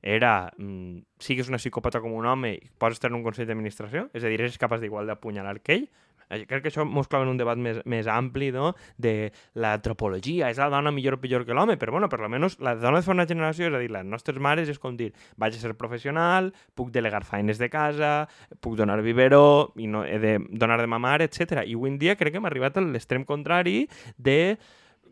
era 0.00 0.50
mm, 0.56 1.04
sigues 1.20 1.48
una 1.52 1.60
psicòpata 1.60 2.00
com 2.00 2.12
un 2.16 2.24
home 2.28 2.54
i 2.56 2.70
pots 2.80 2.96
estar 2.96 3.12
en 3.12 3.16
un 3.20 3.22
consell 3.24 3.46
d'administració, 3.48 4.08
és 4.16 4.24
a 4.24 4.32
dir, 4.32 4.40
eres 4.40 4.56
capaç 4.60 4.80
d'igual 4.80 5.06
d'apunyalar 5.08 5.58
que 5.60 5.76
ell, 5.78 5.86
crec 6.28 6.64
que 6.64 6.70
això 6.72 6.84
mos 6.88 7.08
clava 7.08 7.26
en 7.26 7.32
un 7.34 7.40
debat 7.40 7.58
més, 7.60 7.80
més 7.88 8.08
ampli 8.10 8.50
no? 8.54 8.72
de 9.00 9.30
l'antropologia, 9.60 10.50
és 10.50 10.60
la 10.60 10.70
dona 10.72 10.92
millor 10.94 11.18
o 11.18 11.20
pitjor 11.22 11.46
que 11.46 11.56
l'home, 11.56 11.76
però 11.80 11.94
bueno, 11.96 12.08
per 12.12 12.20
almenys 12.20 12.58
la 12.64 12.76
dona 12.78 13.00
de 13.00 13.06
fa 13.06 13.14
una 13.14 13.28
generació, 13.30 13.68
és 13.68 13.76
a 13.76 13.82
dir, 13.82 13.90
les 13.94 14.06
nostres 14.06 14.40
mares 14.42 14.70
és 14.72 14.80
com 14.82 14.96
dir, 14.98 15.12
vaig 15.40 15.56
a 15.56 15.62
ser 15.62 15.74
professional, 15.78 16.52
puc 16.74 16.92
delegar 16.94 17.24
feines 17.28 17.60
de 17.60 17.70
casa, 17.72 18.14
puc 18.60 18.78
donar 18.80 19.00
biberó, 19.04 19.74
i 19.76 19.88
no 19.90 20.04
he 20.04 20.18
de 20.22 20.38
donar 20.50 20.80
de 20.80 20.88
mamar, 20.90 21.20
etc. 21.24 21.64
I 21.64 21.76
avui 21.76 21.92
en 21.92 22.00
dia 22.00 22.16
crec 22.20 22.34
que 22.34 22.42
hem 22.42 22.48
arribat 22.48 22.78
a 22.78 22.84
l'extrem 22.84 23.26
contrari 23.28 23.84
de 24.16 24.56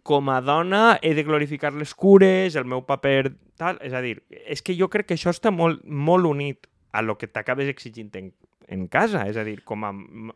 com 0.03 0.29
a 0.31 0.41
dona 0.43 0.99
he 1.03 1.15
de 1.15 1.23
glorificar 1.23 1.73
les 1.79 1.95
cures, 1.95 2.57
el 2.59 2.67
meu 2.67 2.83
paper 2.87 3.33
tal, 3.59 3.79
és 3.87 3.95
a 3.95 4.03
dir, 4.03 4.19
és 4.31 4.63
que 4.63 4.75
jo 4.79 4.91
crec 4.91 5.13
que 5.13 5.19
això 5.19 5.31
està 5.31 5.53
molt, 5.55 5.85
molt 5.87 6.27
unit 6.27 6.67
a 6.93 7.03
lo 7.03 7.17
que 7.19 7.29
t'acabes 7.31 7.71
exigint 7.71 8.11
en, 8.19 8.33
en 8.73 8.87
casa, 8.91 9.27
és 9.29 9.37
a 9.39 9.45
dir, 9.47 9.59
com 9.69 9.85
a, 9.85 9.93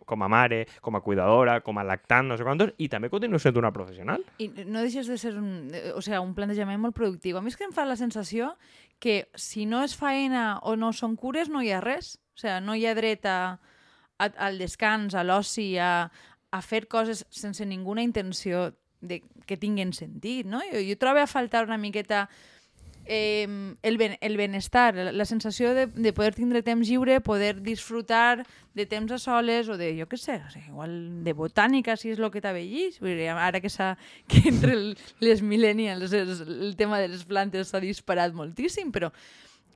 com 0.06 0.24
a 0.24 0.28
mare, 0.30 0.64
com 0.84 0.96
a 0.98 1.02
cuidadora, 1.04 1.58
com 1.64 1.80
a 1.80 1.84
lactant, 1.86 2.28
no 2.28 2.36
sé 2.38 2.46
quantos, 2.46 2.74
i 2.78 2.90
també 2.92 3.10
continuo 3.12 3.40
sent 3.42 3.56
una 3.58 3.72
professional. 3.74 4.24
I 4.42 4.50
no 4.66 4.84
deixes 4.84 5.08
de 5.10 5.18
ser 5.20 5.34
un, 5.40 5.72
o 5.94 6.02
sigui, 6.04 6.20
un 6.20 6.34
plantejament 6.36 6.82
molt 6.82 6.96
productiu. 6.96 7.38
A 7.38 7.44
mi 7.44 7.52
és 7.52 7.58
que 7.58 7.66
em 7.68 7.74
fa 7.74 7.86
la 7.88 7.98
sensació 7.98 8.54
que 9.02 9.26
si 9.36 9.66
no 9.68 9.82
és 9.84 9.96
faena 9.96 10.58
o 10.62 10.76
no 10.76 10.92
són 10.96 11.16
cures, 11.20 11.50
no 11.52 11.64
hi 11.64 11.72
ha 11.72 11.82
res. 11.84 12.16
O 12.36 12.42
sigui, 12.42 12.60
no 12.64 12.76
hi 12.76 12.86
ha 12.86 12.96
dret 12.96 13.26
a, 13.28 13.38
a, 14.18 14.30
al 14.48 14.60
descans, 14.60 15.16
a 15.16 15.24
l'oci, 15.24 15.74
a, 15.80 16.08
a 16.52 16.60
fer 16.62 16.86
coses 16.88 17.24
sense 17.30 17.66
ninguna 17.66 18.04
intenció 18.04 18.70
de, 19.00 19.22
que 19.46 19.58
tinguin 19.60 19.92
sentit, 19.96 20.48
no? 20.48 20.62
Jo, 20.72 20.82
jo 20.82 20.98
trobo 21.00 21.22
a 21.22 21.30
faltar 21.30 21.64
una 21.66 21.78
miqueta 21.78 22.26
eh, 23.06 23.74
el, 23.82 23.98
ben, 23.98 24.16
el 24.20 24.36
benestar, 24.36 24.94
la, 24.94 25.24
sensació 25.24 25.74
de, 25.74 25.86
de 25.86 26.12
poder 26.12 26.34
tindre 26.34 26.62
temps 26.62 26.88
lliure, 26.88 27.20
poder 27.20 27.62
disfrutar 27.62 28.46
de 28.74 28.86
temps 28.86 29.12
a 29.12 29.18
soles 29.18 29.70
o 29.70 29.78
de, 29.78 29.92
jo 29.98 30.08
què 30.10 30.18
sé, 30.20 30.40
o 30.42 30.50
sigui, 30.52 30.68
igual 30.72 30.92
de 31.24 31.34
botànica, 31.34 31.96
si 31.96 32.10
és 32.12 32.20
el 32.20 32.30
que 32.34 32.42
t'avellís. 32.44 33.00
Ara 33.32 33.62
que, 33.62 33.70
que 34.30 34.42
entre 34.50 34.74
el, 34.74 34.86
les 35.20 35.42
millennials 35.42 36.12
el, 36.12 36.36
el 36.60 36.76
tema 36.76 37.00
de 37.00 37.08
les 37.14 37.24
plantes 37.24 37.72
s'ha 37.72 37.80
disparat 37.80 38.34
moltíssim, 38.34 38.92
però 38.92 39.12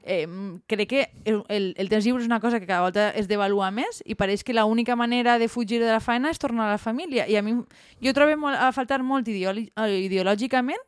eh, 0.02 0.26
crec 0.66 0.88
que 0.88 1.10
el, 1.24 1.42
el, 1.48 1.74
el 1.78 1.88
temps 1.88 2.04
lliure 2.04 2.24
és 2.24 2.28
una 2.28 2.40
cosa 2.40 2.60
que 2.60 2.66
cada 2.66 2.82
volta 2.82 3.10
es 3.10 3.28
devalua 3.28 3.70
més 3.70 4.02
i 4.06 4.16
pareix 4.18 4.42
que 4.44 4.56
l'única 4.56 4.96
manera 4.96 5.38
de 5.38 5.48
fugir 5.48 5.80
de 5.80 5.90
la 5.90 6.00
feina 6.00 6.30
és 6.32 6.40
tornar 6.40 6.66
a 6.68 6.76
la 6.76 6.82
família. 6.82 7.28
I 7.28 7.36
a 7.36 7.42
mi, 7.46 7.60
jo 8.02 8.14
trobo 8.16 8.36
molt, 8.40 8.58
a 8.58 8.72
faltar 8.72 9.02
molt 9.06 9.28
ideològicament 9.28 10.82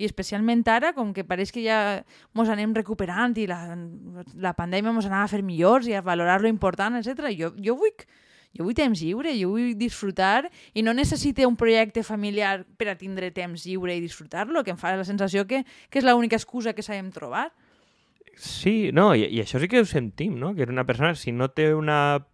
i 0.00 0.08
especialment 0.08 0.64
ara, 0.72 0.94
com 0.96 1.12
que 1.12 1.26
pareix 1.28 1.52
que 1.52 1.62
ja 1.64 2.00
mos 2.32 2.48
anem 2.48 2.72
recuperant 2.76 3.36
i 3.38 3.46
la, 3.50 3.76
la 4.40 4.54
pandèmia 4.56 4.94
mos 4.96 5.08
anava 5.08 5.28
a 5.28 5.32
fer 5.32 5.44
millors 5.44 5.90
i 5.90 5.94
a 5.94 6.02
valorar 6.02 6.40
lo 6.40 6.48
important, 6.48 6.96
etc. 6.96 7.28
Jo, 7.36 7.52
jo 7.60 7.76
vull 7.76 7.94
jo 8.56 8.64
vull 8.66 8.74
temps 8.74 8.98
lliure, 8.98 9.30
jo 9.38 9.52
vull 9.52 9.74
disfrutar 9.78 10.48
i 10.74 10.82
no 10.82 10.94
necessite 10.96 11.46
un 11.46 11.54
projecte 11.58 12.02
familiar 12.02 12.64
per 12.78 12.88
a 12.90 12.96
tindre 12.98 13.30
temps 13.30 13.66
lliure 13.66 13.94
i 13.94 14.02
disfrutar-lo, 14.02 14.64
que 14.66 14.74
em 14.74 14.80
fa 14.80 14.96
la 14.98 15.06
sensació 15.06 15.46
que, 15.46 15.62
que 15.88 16.00
és 16.00 16.06
l'única 16.06 16.38
excusa 16.40 16.74
que 16.74 16.82
sabem 16.82 17.12
trobar. 17.14 17.50
Sí, 18.40 18.90
no, 18.96 19.12
i, 19.14 19.28
i 19.28 19.42
això 19.42 19.60
sí 19.60 19.68
que 19.70 19.82
ho 19.82 19.86
sentim, 19.86 20.38
no? 20.40 20.54
Que 20.56 20.66
una 20.66 20.86
persona, 20.88 21.14
si 21.14 21.30
no 21.30 21.50
té 21.52 21.70
una 21.76 22.24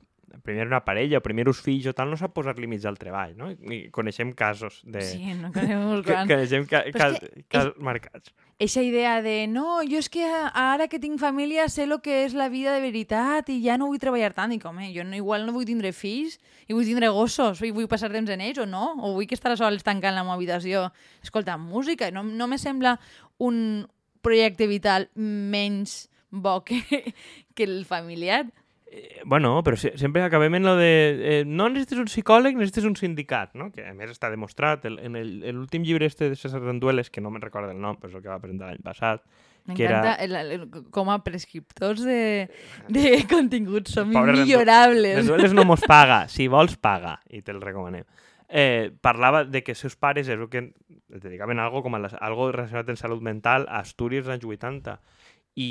primer 0.43 0.67
una 0.67 0.85
parella 0.85 1.19
o 1.19 1.23
primer 1.25 1.47
uns 1.49 1.61
fills 1.63 1.87
o 1.91 1.93
tal, 1.97 2.11
no 2.11 2.17
sap 2.19 2.35
posar 2.35 2.57
límits 2.59 2.87
al 2.89 2.99
treball, 2.99 3.37
no? 3.39 3.51
I 3.51 3.87
coneixem 3.95 4.33
casos 4.37 4.81
de... 4.85 5.03
Sí, 5.07 5.35
no 5.39 5.53
coneixem 5.55 5.85
uns 5.85 6.03
quants. 6.07 6.31
coneixem 6.31 6.67
ca 6.71 6.83
cas, 6.95 7.19
cas 7.53 7.71
és... 7.71 7.79
marcats. 7.83 8.35
Eixa 8.59 8.81
idea 8.81 9.19
de, 9.21 9.45
no, 9.53 9.83
jo 9.85 10.01
és 10.01 10.09
que 10.09 10.25
ara 10.27 10.87
que 10.89 11.01
tinc 11.03 11.21
família 11.21 11.67
sé 11.69 11.85
el 11.85 11.99
que 12.01 12.23
és 12.25 12.33
la 12.33 12.49
vida 12.49 12.73
de 12.73 12.81
veritat 12.81 13.51
i 13.53 13.59
ja 13.65 13.77
no 13.77 13.91
vull 13.91 14.01
treballar 14.01 14.33
tant. 14.37 14.55
I 14.57 14.61
com, 14.63 14.79
eh, 14.81 14.91
jo 14.95 15.05
no, 15.05 15.17
igual 15.19 15.45
no 15.45 15.53
vull 15.53 15.69
tindre 15.69 15.93
fills 15.93 16.39
i 16.67 16.73
vull 16.73 16.89
tindre 16.89 17.13
gossos 17.13 17.61
i 17.61 17.73
vull 17.77 17.91
passar 17.91 18.11
temps 18.15 18.33
en 18.33 18.41
ells 18.41 18.63
o 18.65 18.67
no, 18.67 18.95
o 18.97 19.13
vull 19.19 19.29
que 19.29 19.37
estar 19.37 19.53
a 19.53 19.61
sols 19.61 19.85
tancant 19.85 20.17
la 20.17 20.25
meva 20.25 20.39
habitació 20.39 20.89
escoltant 21.23 21.61
música. 21.61 22.11
No, 22.11 22.25
no 22.25 22.49
me 22.49 22.59
sembla 22.59 22.97
un 23.39 23.87
projecte 24.25 24.67
vital 24.67 25.11
menys 25.15 26.07
bo 26.31 26.65
que, 26.65 26.81
que 27.55 27.65
el 27.65 27.85
familiar. 27.85 28.47
Eh, 28.97 29.21
bueno, 29.27 29.63
però 29.63 29.77
si, 29.77 29.91
sempre 30.01 30.23
acabem 30.25 30.55
en 30.57 30.65
lo 30.65 30.75
de... 30.77 30.93
Eh, 31.21 31.45
no 31.45 31.69
necessites 31.69 32.01
un 32.01 32.09
psicòleg, 32.09 32.57
necessites 32.57 32.87
un 32.89 32.95
sindicat, 32.97 33.53
no? 33.53 33.69
Que 33.75 33.85
a 33.85 33.93
més 33.93 34.15
està 34.15 34.31
demostrat. 34.33 34.87
El, 34.89 34.97
en 35.05 35.19
l'últim 35.53 35.85
llibre 35.85 36.09
este 36.09 36.31
de 36.31 36.39
César 36.41 36.63
Rendueles, 36.63 37.11
que 37.13 37.21
no 37.21 37.29
me'n 37.35 37.45
recordo 37.45 37.75
el 37.75 37.83
nom, 37.83 37.99
però 38.01 38.09
és 38.09 38.17
el 38.17 38.25
que 38.25 38.33
va 38.33 38.41
presentar 38.41 38.71
l'any 38.71 38.81
passat, 38.87 39.21
M'encanta 39.67 40.15
era... 40.23 40.41
el, 40.41 40.55
el, 40.55 40.65
com 40.95 41.11
a 41.13 41.19
prescriptors 41.27 42.01
de, 42.07 42.47
de 42.89 43.13
continguts 43.29 43.93
som 43.99 44.15
Pobre 44.15 44.39
millorables. 44.39 45.21
Rendueles 45.21 45.57
no 45.59 45.67
mos 45.69 45.85
paga, 45.85 46.23
si 46.33 46.49
vols 46.49 46.79
paga, 46.81 47.19
i 47.29 47.43
te'l 47.45 47.61
recomanem. 47.61 48.07
Eh, 48.49 48.95
parlava 49.03 49.43
de 49.45 49.65
que 49.67 49.75
seus 49.75 49.99
pares 49.99 50.31
és 50.31 50.39
el 50.39 50.49
que 50.49 50.71
es 50.71 51.21
dedicaven 51.21 51.61
a 51.61 51.67
algo, 51.69 51.83
com 51.85 51.99
a 51.99 52.01
la, 52.01 52.15
algo 52.23 52.49
relacionat 52.55 52.95
amb 52.95 53.01
salut 53.03 53.21
mental 53.27 53.67
a 53.69 53.83
Astúries 53.83 54.25
als 54.25 54.39
anys 54.39 54.49
80 54.57 55.01
i 55.61 55.71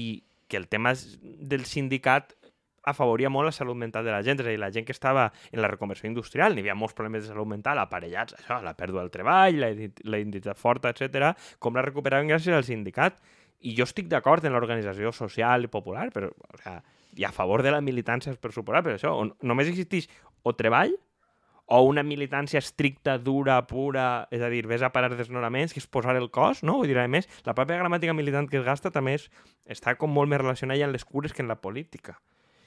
que 0.51 0.59
el 0.59 0.67
tema 0.69 0.91
del 0.93 1.65
sindicat 1.65 2.35
afavoria 2.85 3.31
molt 3.33 3.49
la 3.49 3.53
salut 3.55 3.77
mental 3.77 4.05
de 4.05 4.13
la 4.13 4.21
gent, 4.23 4.39
és 4.41 4.47
a 4.47 4.53
dir, 4.53 4.59
la 4.61 4.71
gent 4.73 4.85
que 4.87 4.93
estava 4.95 5.29
en 5.51 5.61
la 5.63 5.69
reconversió 5.71 6.09
industrial, 6.09 6.55
n'hi 6.55 6.65
havia 6.65 6.77
molts 6.77 6.95
problemes 6.97 7.25
de 7.25 7.33
salut 7.33 7.49
mental 7.49 7.81
aparellats, 7.81 8.37
això, 8.37 8.59
la 8.63 8.75
pèrdua 8.77 9.03
del 9.03 9.13
treball, 9.13 9.61
la, 9.61 9.71
la 10.05 10.21
identitat 10.21 10.59
forta, 10.61 10.93
etc. 10.93 11.33
com 11.59 11.75
la 11.75 11.85
recuperaven 11.85 12.29
gràcies 12.31 12.55
al 12.55 12.67
sindicat. 12.67 13.17
I 13.65 13.73
jo 13.77 13.87
estic 13.87 14.09
d'acord 14.11 14.45
en 14.45 14.53
l'organització 14.53 15.11
social 15.15 15.65
i 15.65 15.71
popular, 15.71 16.11
però 16.13 16.29
o 16.29 16.61
sea, 16.61 16.77
i 17.15 17.23
a 17.25 17.31
favor 17.31 17.63
de 17.63 17.71
la 17.73 17.81
militància 17.81 18.35
per 18.37 18.51
suposar, 18.53 18.83
però 18.85 18.99
això, 18.99 19.15
on 19.17 19.33
només 19.41 19.71
existeix 19.71 20.09
o 20.43 20.53
treball 20.53 20.93
o 21.65 21.81
una 21.81 22.03
militància 22.05 22.59
estricta, 22.61 23.17
dura, 23.17 23.57
pura, 23.65 24.27
és 24.29 24.43
a 24.45 24.51
dir, 24.53 24.67
ves 24.69 24.83
a 24.85 24.91
parar 24.93 25.15
desnonaments, 25.17 25.73
que 25.73 25.81
és 25.81 25.89
posar 25.89 26.13
el 26.19 26.29
cos, 26.29 26.61
no? 26.61 26.77
Vull 26.77 26.91
dir, 26.91 26.99
a 27.01 27.07
més, 27.09 27.25
la 27.47 27.55
pròpia 27.57 27.79
gramàtica 27.79 28.13
militant 28.13 28.51
que 28.51 28.59
es 28.59 28.67
gasta 28.67 28.93
també 28.93 29.15
és, 29.17 29.31
està 29.65 29.95
com 29.97 30.13
molt 30.13 30.29
més 30.29 30.43
relacionada 30.43 30.85
amb 30.85 30.93
les 30.93 31.07
cures 31.07 31.33
que 31.33 31.41
en 31.41 31.49
la 31.49 31.57
política 31.57 32.19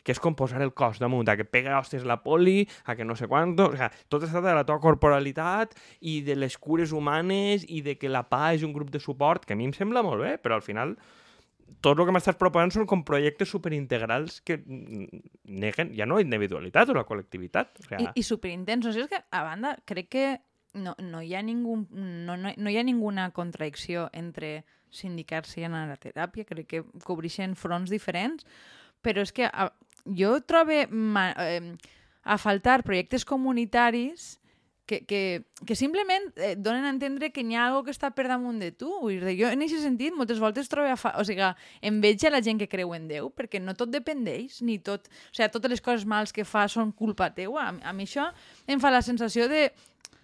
que 0.09 0.15
és 0.17 0.23
com 0.25 0.33
posar 0.33 0.63
el 0.65 0.73
cos 0.73 0.97
damunt, 1.03 1.29
que 1.37 1.45
pega 1.45 1.77
hòsties 1.77 2.07
la 2.09 2.23
poli, 2.25 2.63
a 2.89 2.97
que 2.97 3.05
no 3.05 3.13
sé 3.19 3.29
quant... 3.29 3.53
O 3.61 3.69
sigui, 3.77 3.89
tot 4.09 4.25
es 4.25 4.33
tracta 4.33 4.49
de 4.49 4.57
la 4.57 4.65
teva 4.65 4.81
corporalitat 4.81 5.77
i 6.01 6.23
de 6.25 6.39
les 6.39 6.57
cures 6.57 6.95
humanes 6.97 7.67
i 7.69 7.83
de 7.85 7.99
que 8.01 8.09
la 8.09 8.25
PA 8.31 8.55
és 8.57 8.65
un 8.65 8.73
grup 8.73 8.89
de 8.95 9.03
suport, 9.05 9.45
que 9.45 9.53
a 9.53 9.59
mi 9.61 9.69
em 9.69 9.75
sembla 9.77 10.01
molt 10.07 10.25
bé, 10.25 10.39
però 10.41 10.57
al 10.57 10.65
final 10.65 10.97
tot 11.85 11.99
el 11.99 12.09
que 12.09 12.15
m'estàs 12.17 12.39
proposant 12.41 12.73
són 12.73 12.89
com 12.89 13.05
projectes 13.05 13.53
superintegrals 13.53 14.41
que 14.49 14.57
neguen 14.65 15.93
ja 15.99 16.09
no 16.09 16.17
la 16.17 16.25
individualitat 16.25 16.89
o 16.89 16.97
la 16.97 17.05
col·lectivitat. 17.05 17.77
O 17.83 17.89
sigui... 17.91 18.09
I, 18.09 18.23
I 18.23 18.25
superintensos. 18.25 18.97
És 18.97 19.13
que, 19.13 19.21
a 19.21 19.45
banda, 19.45 19.75
crec 19.85 20.09
que 20.17 20.27
no, 20.81 20.97
no, 21.05 21.21
hi 21.21 21.35
ha 21.37 21.45
ningú, 21.45 21.83
no, 21.93 22.39
no, 22.41 22.55
no 22.57 22.73
hi 22.73 22.81
ha 22.81 22.87
ninguna 22.87 23.29
contradicció 23.37 24.09
entre 24.17 24.63
sindicar-se 24.89 25.61
i 25.61 25.69
anar 25.69 25.85
a 25.85 25.93
la 25.93 26.01
teràpia. 26.01 26.49
Crec 26.49 26.73
que 26.73 26.85
cobreixen 27.05 27.57
fronts 27.61 27.93
diferents, 27.93 28.49
però 29.05 29.23
és 29.23 29.35
que 29.37 29.47
a, 29.47 29.69
jo 30.17 30.39
trobo 30.41 30.73
eh, 30.73 31.77
a 32.25 32.37
faltar 32.39 32.83
projectes 32.85 33.25
comunitaris 33.25 34.39
que, 34.89 35.05
que, 35.05 35.45
que 35.67 35.77
simplement 35.77 36.33
eh, 36.37 36.57
donen 36.57 36.87
a 36.89 36.91
entendre 36.91 37.29
que 37.31 37.45
hi 37.45 37.55
ha 37.55 37.67
algo 37.69 37.83
que 37.85 37.93
està 37.93 38.09
per 38.17 38.25
damunt 38.27 38.57
de 38.59 38.71
tu. 38.73 38.89
Jo 39.37 39.51
en 39.53 39.61
aquest 39.63 39.85
sentit 39.85 40.17
moltes 40.17 40.41
voltes 40.41 40.71
trobo 40.73 40.89
a 40.89 40.97
fa... 40.97 41.13
o 41.21 41.25
sigui, 41.29 41.45
enveja 41.85 42.33
la 42.33 42.41
gent 42.43 42.59
que 42.59 42.71
creu 42.73 42.95
en 42.97 43.05
Déu, 43.11 43.29
perquè 43.29 43.61
no 43.61 43.77
tot 43.77 43.93
depèn 43.93 44.25
d'ells, 44.25 44.63
ni 44.65 44.79
tot... 44.81 45.07
O 45.07 45.37
sigui, 45.37 45.51
totes 45.53 45.77
les 45.77 45.85
coses 45.85 46.09
mals 46.09 46.33
que 46.33 46.49
fa 46.49 46.65
són 46.73 46.91
culpa 46.97 47.29
teua. 47.37 47.69
A, 47.69 47.77
a 47.93 47.93
mi 47.93 48.09
això 48.09 48.31
em 48.67 48.81
fa 48.81 48.91
la 48.95 49.05
sensació 49.05 49.47
de, 49.53 49.69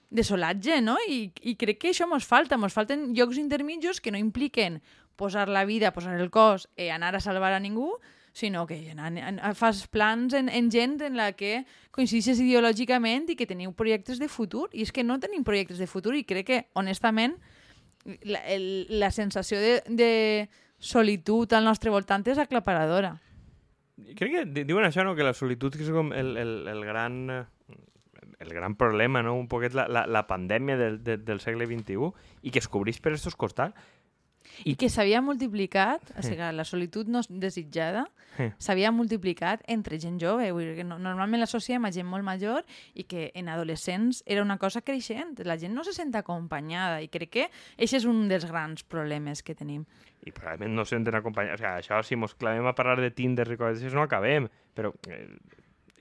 de 0.08 0.24
solatge, 0.24 0.80
no? 0.80 0.96
I, 1.12 1.28
I 1.44 1.58
crec 1.60 1.84
que 1.84 1.92
això 1.92 2.08
mos 2.08 2.24
falta. 2.24 2.56
Mos 2.56 2.72
falten 2.72 3.10
llocs 3.12 3.36
intermitjos 3.42 4.00
que 4.00 4.16
no 4.16 4.20
impliquen 4.20 4.80
posar 5.20 5.50
la 5.52 5.68
vida, 5.68 5.92
posar 5.92 6.16
el 6.16 6.32
cos 6.32 6.70
i 6.80 6.88
anar 6.88 7.12
a 7.14 7.20
salvar 7.20 7.52
a 7.52 7.60
ningú, 7.60 7.92
sinó 8.34 8.66
que 8.66 8.90
en, 8.90 8.98
en, 8.98 9.38
fas 9.54 9.86
plans 9.86 10.34
en, 10.34 10.48
en 10.48 10.70
gent 10.70 11.00
en 11.06 11.16
la 11.16 11.32
que 11.38 11.62
coincideixes 11.94 12.42
ideològicament 12.42 13.30
i 13.30 13.36
que 13.38 13.46
teniu 13.46 13.72
projectes 13.78 14.18
de 14.18 14.28
futur. 14.28 14.66
I 14.74 14.82
és 14.82 14.92
que 14.92 15.06
no 15.06 15.20
tenim 15.22 15.46
projectes 15.46 15.78
de 15.78 15.86
futur 15.86 16.16
i 16.18 16.24
crec 16.26 16.48
que, 16.50 16.58
honestament, 16.74 17.38
la, 18.26 18.42
el, 18.50 18.90
la 18.90 19.12
sensació 19.14 19.62
de, 19.62 19.78
de 19.86 20.10
solitud 20.82 21.54
al 21.54 21.64
nostre 21.64 21.94
voltant 21.94 22.26
és 22.26 22.42
aclaparadora. 22.42 23.14
Crec 24.18 24.34
que 24.34 24.64
diuen 24.66 24.84
això, 24.84 25.06
no? 25.06 25.14
que 25.14 25.22
la 25.22 25.36
solitud 25.38 25.78
és 25.78 25.94
com 25.94 26.10
el, 26.12 26.34
el, 26.36 26.56
el 26.68 26.84
gran 26.84 27.46
el 28.44 28.50
gran 28.50 28.74
problema, 28.74 29.22
no? 29.22 29.38
un 29.38 29.46
poquet 29.48 29.78
la, 29.78 29.86
la, 29.86 30.08
la 30.10 30.26
pandèmia 30.26 30.76
del, 30.76 30.98
del, 31.06 31.22
del 31.24 31.38
segle 31.40 31.70
XXI 31.70 32.10
i 32.42 32.50
que 32.50 32.58
es 32.58 32.66
cobreix 32.68 32.98
per 33.00 33.14
aquests 33.14 33.38
costats 33.38 33.78
i 34.64 34.74
que 34.78 34.88
s'havia 34.92 35.22
multiplicat, 35.24 36.12
o 36.18 36.22
sigui, 36.24 36.50
la 36.54 36.66
solitud 36.68 37.08
no 37.10 37.22
desitjada, 37.28 38.04
s'havia 38.58 38.92
multiplicat 38.94 39.64
entre 39.70 39.98
gent 40.02 40.18
jove. 40.22 40.50
Vull 40.54 40.70
dir 40.70 40.76
que 40.78 40.86
no, 40.86 40.98
normalment 41.02 41.42
l'associem 41.42 41.86
a 41.86 41.92
gent 41.94 42.08
molt 42.10 42.26
major 42.26 42.62
i 42.94 43.06
que 43.08 43.30
en 43.34 43.50
adolescents 43.52 44.22
era 44.26 44.42
una 44.42 44.58
cosa 44.58 44.82
creixent. 44.82 45.38
La 45.46 45.58
gent 45.60 45.74
no 45.74 45.84
se 45.84 45.94
sent 45.96 46.14
acompanyada 46.18 47.00
i 47.02 47.10
crec 47.12 47.34
que 47.34 47.48
aquest 47.48 48.00
és 48.00 48.08
un 48.10 48.26
dels 48.30 48.46
grans 48.50 48.84
problemes 48.84 49.42
que 49.42 49.56
tenim. 49.58 49.84
I 50.24 50.32
probablement 50.32 50.78
no 50.78 50.84
se 50.86 50.96
senten 50.96 51.18
acompanyats. 51.18 51.60
O 51.60 51.64
sigui, 51.64 51.74
això, 51.82 52.00
si 52.06 52.16
mos 52.16 52.36
clavem 52.38 52.66
a 52.66 52.74
parlar 52.76 53.00
de 53.02 53.10
Tinder 53.12 53.48
i 53.52 53.60
coses 53.60 53.94
no 53.94 54.04
acabem, 54.06 54.48
però 54.74 54.92
eh, 55.10 55.26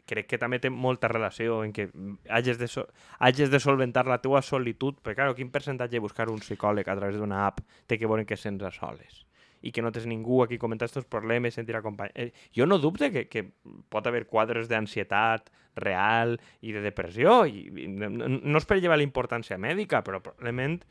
crec 0.10 0.27
que 0.27 0.39
també 0.39 0.60
té 0.60 0.69
molta 0.69 1.07
relació 1.12 1.62
en 1.63 1.74
que 1.75 1.88
hagis 2.29 2.60
de, 2.60 2.67
so 2.67 2.86
hagis 3.24 3.51
de 3.51 3.60
solventar 3.63 4.05
la 4.10 4.19
teua 4.24 4.41
solitud, 4.43 5.00
perquè, 5.01 5.22
clar, 5.22 5.36
quin 5.38 5.51
percentatge 5.53 5.95
de 5.95 6.03
buscar 6.03 6.29
un 6.31 6.41
psicòleg 6.43 6.89
a 6.89 6.98
través 7.00 7.19
d'una 7.19 7.45
app 7.48 7.62
té 7.88 8.00
que 8.00 8.10
veure 8.10 8.27
que 8.27 8.39
sents 8.39 8.63
a 8.63 8.72
soles 8.75 9.24
i 9.63 9.72
que 9.72 9.81
no 9.81 9.93
tens 9.95 10.05
ningú 10.12 10.41
a 10.43 10.48
qui 10.50 10.60
comentar 10.60 10.89
aquests 10.89 11.07
problemes, 11.07 11.55
sentir 11.55 11.77
acompanyat. 11.79 12.17
Eh, 12.19 12.33
jo 12.51 12.65
no 12.67 12.81
dubte 12.83 13.07
que, 13.13 13.29
que 13.31 13.45
pot 13.89 14.07
haver 14.10 14.25
quadres 14.27 14.67
d'ansietat 14.67 15.48
real 15.79 16.36
i 16.60 16.74
de 16.75 16.81
depressió, 16.83 17.45
i, 17.48 17.69
i 17.86 17.88
no, 17.88 18.10
no 18.12 18.60
és 18.60 18.67
per 18.67 18.81
llevar 18.81 19.00
la 19.00 19.07
importància 19.07 19.55
mèdica, 19.55 20.03
però 20.03 20.19
probablement 20.19 20.81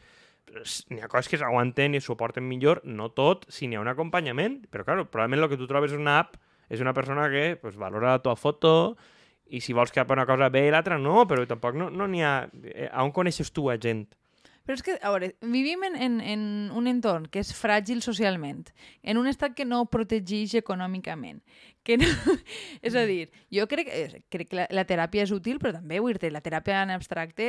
n'hi 0.91 1.03
ha 1.05 1.11
coses 1.13 1.29
que 1.31 1.39
s'aguanten 1.41 1.95
i 1.97 2.01
suporten 2.03 2.49
millor, 2.49 2.81
no 2.85 3.11
tot, 3.13 3.45
si 3.53 3.69
n'hi 3.69 3.77
ha 3.77 3.85
un 3.85 3.93
acompanyament, 3.93 4.63
però 4.73 4.89
clar, 4.89 5.05
probablement 5.05 5.45
el 5.45 5.53
que 5.53 5.61
tu 5.61 5.69
trobes 5.69 5.93
és 5.93 6.01
una 6.01 6.19
app 6.25 6.41
és 6.73 6.81
una 6.81 6.95
persona 6.97 7.29
que 7.29 7.59
pues, 7.61 7.77
valora 7.77 8.17
la 8.17 8.23
teva 8.25 8.39
foto 8.41 8.97
i 9.53 9.61
si 9.61 9.75
vols 9.77 9.93
que 9.93 10.05
una 10.09 10.25
cosa 10.27 10.49
bé 10.49 10.67
i 10.67 10.73
l'altra 10.73 10.97
no, 10.99 11.27
però 11.29 11.45
tampoc 11.47 11.77
no 11.77 11.91
n'hi 11.93 12.25
no 12.25 12.27
ha... 12.27 12.35
Eh, 12.65 12.89
on 13.03 13.13
coneixes 13.13 13.53
tu 13.53 13.69
a 13.69 13.77
gent? 13.77 14.07
Però 14.63 14.79
és 14.79 14.85
que, 14.87 14.95
a 15.03 15.11
veure, 15.11 15.33
vivim 15.43 15.83
en, 15.83 15.97
en, 15.99 16.21
en 16.23 16.43
un 16.79 16.87
entorn 16.87 17.27
que 17.27 17.43
és 17.43 17.51
fràgil 17.59 18.01
socialment, 18.05 18.63
en 19.03 19.19
un 19.19 19.27
estat 19.27 19.57
que 19.59 19.67
no 19.67 19.83
protegeix 19.91 20.55
econòmicament, 20.61 21.41
que 21.83 21.97
no... 21.99 22.07
és 22.87 22.95
a 22.95 23.05
dir, 23.07 23.29
jo 23.53 23.67
crec, 23.71 23.91
crec 24.33 24.51
que 24.51 24.59
la, 24.59 24.67
la 24.71 24.85
teràpia 24.89 25.25
és 25.27 25.33
útil, 25.35 25.59
però 25.63 25.75
també, 25.75 25.99
vull 26.03 26.19
dir 26.21 26.33
la 26.33 26.43
teràpia 26.45 26.83
en 26.83 26.95
abstracte, 26.95 27.49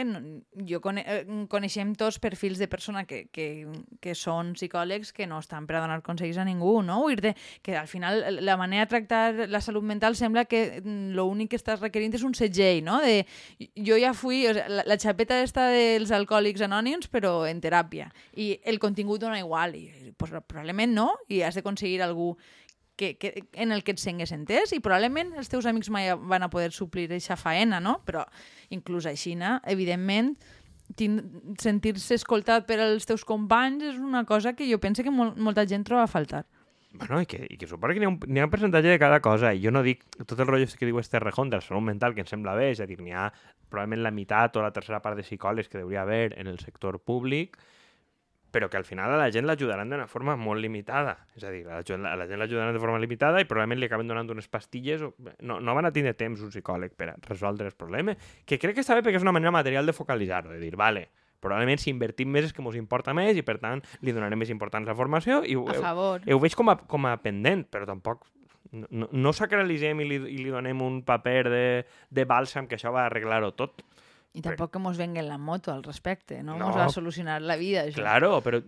jo 0.69 0.79
cone, 0.83 1.03
eh, 1.05 1.23
coneixem 1.51 1.93
tots 1.99 2.19
perfils 2.23 2.61
de 2.61 2.67
persona 2.71 3.05
que, 3.09 3.27
que, 3.33 3.67
que 4.01 4.15
són 4.17 4.53
psicòlegs 4.57 5.13
que 5.13 5.27
no 5.29 5.39
estan 5.43 5.67
per 5.69 5.77
a 5.77 5.83
donar 5.85 6.01
consells 6.05 6.39
a 6.41 6.47
ningú, 6.47 6.79
no? 6.85 7.01
Vull 7.05 7.21
dir 7.21 7.35
que 7.61 7.77
al 7.77 7.87
final 7.87 8.39
la 8.43 8.57
manera 8.57 8.87
de 8.87 8.93
tractar 8.95 9.49
la 9.49 9.61
salut 9.61 9.85
mental 9.85 10.17
sembla 10.17 10.45
que 10.49 10.81
l'únic 10.83 11.53
que 11.53 11.61
estàs 11.61 11.81
requerint 11.81 12.17
és 12.17 12.25
un 12.25 12.33
segell, 12.37 12.83
no? 12.85 12.99
De, 13.03 13.21
jo 13.85 13.99
ja 14.01 14.13
fui, 14.17 14.45
o 14.49 14.55
sea, 14.57 14.67
la, 14.69 14.87
la 14.89 14.99
xapeta 14.99 15.41
està 15.43 15.69
dels 15.73 16.13
alcohòlics 16.15 16.65
anònims, 16.65 17.09
però 17.13 17.43
en 17.49 17.61
teràpia. 17.63 18.09
I 18.33 18.53
el 18.65 18.81
contingut 18.81 19.21
dona 19.21 19.39
igual, 19.41 19.77
i 19.77 20.13
pues, 20.17 20.33
probablement 20.47 20.93
no, 20.93 21.09
i 21.29 21.43
has 21.45 21.57
d'aconseguir 21.59 22.01
algú 22.01 22.33
que, 22.95 23.17
que, 23.17 23.43
en 23.53 23.71
el 23.71 23.83
que 23.83 23.95
et 23.95 24.01
sengues 24.01 24.31
entès 24.35 24.73
i 24.75 24.81
probablement 24.83 25.33
els 25.39 25.49
teus 25.49 25.65
amics 25.69 25.89
mai 25.93 26.11
van 26.13 26.45
a 26.45 26.49
poder 26.53 26.71
suplir 26.71 27.07
aquesta 27.09 27.37
faena, 27.39 27.79
no? 27.81 27.99
Però 28.05 28.25
inclús 28.69 29.07
així, 29.09 29.35
evidentment, 29.65 30.35
sentir-se 31.61 32.15
escoltat 32.19 32.67
per 32.67 32.79
als 32.83 33.07
teus 33.09 33.23
companys 33.25 33.83
és 33.93 33.97
una 33.97 34.25
cosa 34.25 34.53
que 34.53 34.67
jo 34.69 34.79
penso 34.79 35.03
que 35.03 35.11
mol, 35.11 35.33
molta 35.37 35.65
gent 35.65 35.83
troba 35.83 36.03
a 36.03 36.11
faltar. 36.11 36.45
Bueno, 36.93 37.23
i 37.23 37.25
que, 37.25 37.39
i 37.49 37.57
que 37.57 37.65
suposo 37.65 37.95
que 37.95 38.03
n'hi 38.03 38.05
ha, 38.05 38.11
un, 38.11 38.37
ha 38.37 38.45
un 38.45 38.51
percentatge 38.53 38.91
de 38.91 38.99
cada 39.01 39.17
cosa, 39.25 39.49
i 39.55 39.63
jo 39.63 39.71
no 39.73 39.81
dic 39.81 40.03
tot 40.29 40.37
el 40.37 40.45
rotllo 40.45 40.67
que 40.77 40.85
diu 40.85 40.99
este 41.01 41.17
rejón 41.19 41.49
de 41.49 41.57
la 41.57 41.65
salut 41.65 41.81
mental, 41.81 42.13
que 42.13 42.21
em 42.21 42.29
sembla 42.29 42.53
bé, 42.53 42.69
és 42.75 42.83
a 42.83 42.85
dir, 42.85 42.99
n'hi 43.01 43.15
ha 43.17 43.31
probablement 43.71 44.03
la 44.05 44.11
meitat 44.13 44.59
o 44.59 44.61
la 44.61 44.69
tercera 44.75 45.01
part 45.01 45.17
de 45.17 45.25
psicòlegs 45.25 45.71
que 45.71 45.81
hauria 45.81 46.03
haver 46.03 46.37
en 46.37 46.51
el 46.51 46.59
sector 46.61 46.99
públic, 47.01 47.57
però 48.53 48.69
que 48.69 48.77
al 48.77 48.85
final 48.85 49.09
a 49.09 49.17
la 49.17 49.31
gent 49.33 49.47
l'ajudaran 49.49 49.89
d'una 49.89 50.05
forma 50.05 50.35
molt 50.37 50.61
limitada. 50.61 51.15
És 51.33 51.43
a 51.43 51.49
dir, 51.49 51.63
a 51.65 51.79
la, 51.79 51.85
gent, 51.87 52.05
a 52.05 52.13
la 52.19 52.27
gent 52.29 52.37
l'ajudaran 52.37 52.75
de 52.75 52.81
forma 52.83 52.99
limitada 53.01 53.41
i 53.41 53.47
probablement 53.49 53.81
li 53.81 53.89
acaben 53.89 54.11
donant 54.11 54.29
unes 54.29 54.45
pastilles. 54.47 55.01
O... 55.01 55.09
No, 55.41 55.57
no 55.57 55.73
van 55.73 55.89
a 55.89 55.91
tindre 55.95 56.13
temps 56.19 56.43
un 56.45 56.53
psicòleg 56.53 56.93
per 56.93 57.09
a 57.15 57.17
resoldre 57.25 57.65
els 57.71 57.79
problemes, 57.79 58.21
que 58.45 58.61
crec 58.61 58.77
que 58.77 58.85
està 58.85 58.93
bé 58.93 59.01
perquè 59.01 59.17
és 59.17 59.25
una 59.25 59.33
manera 59.33 59.55
material 59.55 59.89
de 59.89 59.97
focalitzar-ho, 59.97 60.53
de 60.53 60.61
dir, 60.61 60.75
vale, 60.77 61.07
probablement 61.41 61.81
si 61.81 61.89
invertim 61.91 62.29
més 62.31 62.51
és 62.51 62.53
que 62.53 62.61
ens 62.61 62.77
importa 62.79 63.15
més 63.17 63.35
i 63.35 63.43
per 63.43 63.57
tant 63.63 63.81
li 64.05 64.13
donarem 64.15 64.39
més 64.39 64.53
importància 64.53 64.91
a 64.91 64.93
la 64.93 64.99
formació 65.01 65.41
i 65.43 65.57
ho, 65.57 65.65
a 65.67 65.79
favor. 65.81 66.21
ho, 66.21 66.37
ho 66.37 66.43
veig 66.45 66.55
com 66.55 66.69
a, 66.71 66.77
com 66.77 67.09
a 67.09 67.17
pendent, 67.25 67.65
però 67.73 67.89
tampoc 67.89 68.23
no, 68.73 69.09
no 69.11 69.33
sacralitzem 69.33 70.01
i 70.01 70.07
li, 70.07 70.19
i 70.33 70.37
li 70.45 70.53
donem 70.53 70.81
un 70.85 71.01
paper 71.05 71.41
de, 71.49 71.65
de 72.09 72.25
bàlsam 72.29 72.69
que 72.69 72.77
això 72.77 72.93
va 72.93 73.07
arreglar-ho 73.07 73.51
tot. 73.57 73.83
I 74.33 74.41
tampoc 74.41 74.71
que 74.73 74.79
mos 74.81 74.97
venguen 74.97 75.27
la 75.29 75.37
moto 75.37 75.71
al 75.71 75.83
respecte, 75.85 76.41
no? 76.41 76.55
no. 76.57 76.71
Mos 76.71 76.77
va 76.77 76.87
solucionar 76.89 77.37
la 77.45 77.53
vida, 77.55 77.83
això. 77.85 77.99
Claro, 78.01 78.39
però 78.41 78.63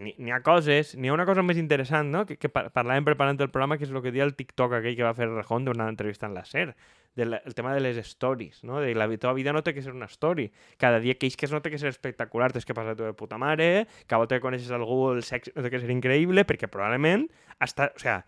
n'hi 0.00 0.32
ha 0.32 0.38
coses, 0.40 0.94
n'hi 0.96 1.10
ha 1.10 1.16
una 1.16 1.26
cosa 1.28 1.44
més 1.44 1.60
interessant, 1.60 2.08
no? 2.08 2.22
Que, 2.24 2.38
que 2.40 2.48
parlàvem 2.48 3.04
preparant 3.04 3.36
el 3.36 3.50
programa, 3.52 3.76
que 3.76 3.84
és 3.84 3.92
el 3.92 4.00
que 4.00 4.14
dia 4.14 4.24
el 4.24 4.32
TikTok 4.38 4.78
aquell 4.78 4.96
que 4.96 5.04
va 5.04 5.12
fer 5.18 5.28
Rejón 5.28 5.68
d'una 5.68 5.90
entrevista 5.92 6.24
en 6.24 6.32
la 6.38 6.46
SER, 6.48 6.72
del 7.20 7.36
el 7.36 7.54
tema 7.54 7.74
de 7.74 7.84
les 7.84 8.00
stories, 8.00 8.64
no? 8.64 8.80
De 8.80 8.94
la 8.96 9.08
teva 9.18 9.34
vida 9.36 9.52
no 9.52 9.60
té 9.62 9.74
que 9.76 9.84
ser 9.84 9.92
una 9.92 10.08
story. 10.08 10.48
Cada 10.80 11.00
dia 11.04 11.18
que 11.20 11.28
isques 11.28 11.52
no 11.52 11.60
té 11.60 11.68
que 11.68 11.82
ser 11.82 11.92
espectacular, 11.92 12.48
tens 12.56 12.64
que 12.64 12.76
passar 12.76 12.96
de 12.96 13.12
puta 13.12 13.36
mare, 13.36 13.88
cada 14.06 14.22
volta 14.24 14.38
que 14.38 14.46
coneixes 14.46 14.72
algú 14.72 15.10
el 15.12 15.20
sexe 15.26 15.52
no 15.52 15.66
té 15.66 15.74
que 15.74 15.82
ser 15.84 15.92
increïble, 15.92 16.46
perquè 16.48 16.70
probablement 16.72 17.28
hasta, 17.58 17.92
o 17.92 18.00
sea, 18.00 18.22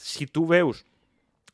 si 0.00 0.24
tu 0.24 0.46
veus 0.48 0.86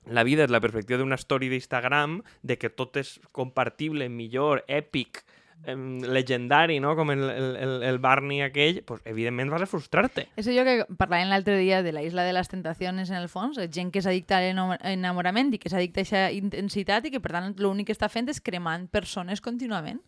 la 0.07 0.25
vida 0.25 0.45
és 0.47 0.53
la 0.55 0.63
perspectiva 0.63 1.01
d'una 1.01 1.19
story 1.19 1.51
d'Instagram, 1.53 2.21
de 2.43 2.59
que 2.59 2.71
tot 2.71 2.97
és 3.01 3.17
compartible, 3.35 4.09
millor, 4.09 4.65
èpic, 4.69 5.25
legendari, 5.65 6.79
no? 6.81 6.95
com 6.95 7.11
el, 7.11 7.23
el, 7.31 7.83
el 7.83 7.99
Barney 7.99 8.43
aquell, 8.43 8.83
pues, 8.87 9.01
evidentment 9.05 9.51
vas 9.51 9.65
a 9.65 9.67
frustrar-te. 9.67 10.27
És 10.39 10.47
allò 10.47 10.63
que 10.67 10.77
parlàvem 11.01 11.33
l'altre 11.33 11.57
dia 11.59 11.81
de 11.83 11.95
la 11.97 12.05
isla 12.07 12.27
de 12.27 12.35
les 12.37 12.49
tentacions, 12.49 13.11
en 13.11 13.19
el 13.19 13.29
fons, 13.33 13.59
gent 13.75 13.91
que 13.91 14.03
és 14.03 14.07
addicta 14.07 14.39
a 14.39 14.45
l'enamorament 14.45 15.51
i 15.55 15.59
que 15.59 15.71
és 15.71 15.75
addicta 15.75 16.03
a 16.03 16.05
aquesta 16.05 16.27
intensitat 16.37 17.09
i 17.09 17.15
que, 17.15 17.23
per 17.25 17.35
tant, 17.35 17.57
l'únic 17.59 17.91
que 17.91 17.97
està 17.97 18.11
fent 18.13 18.31
és 18.31 18.41
cremant 18.41 18.87
persones 18.93 19.43
contínuament 19.43 19.99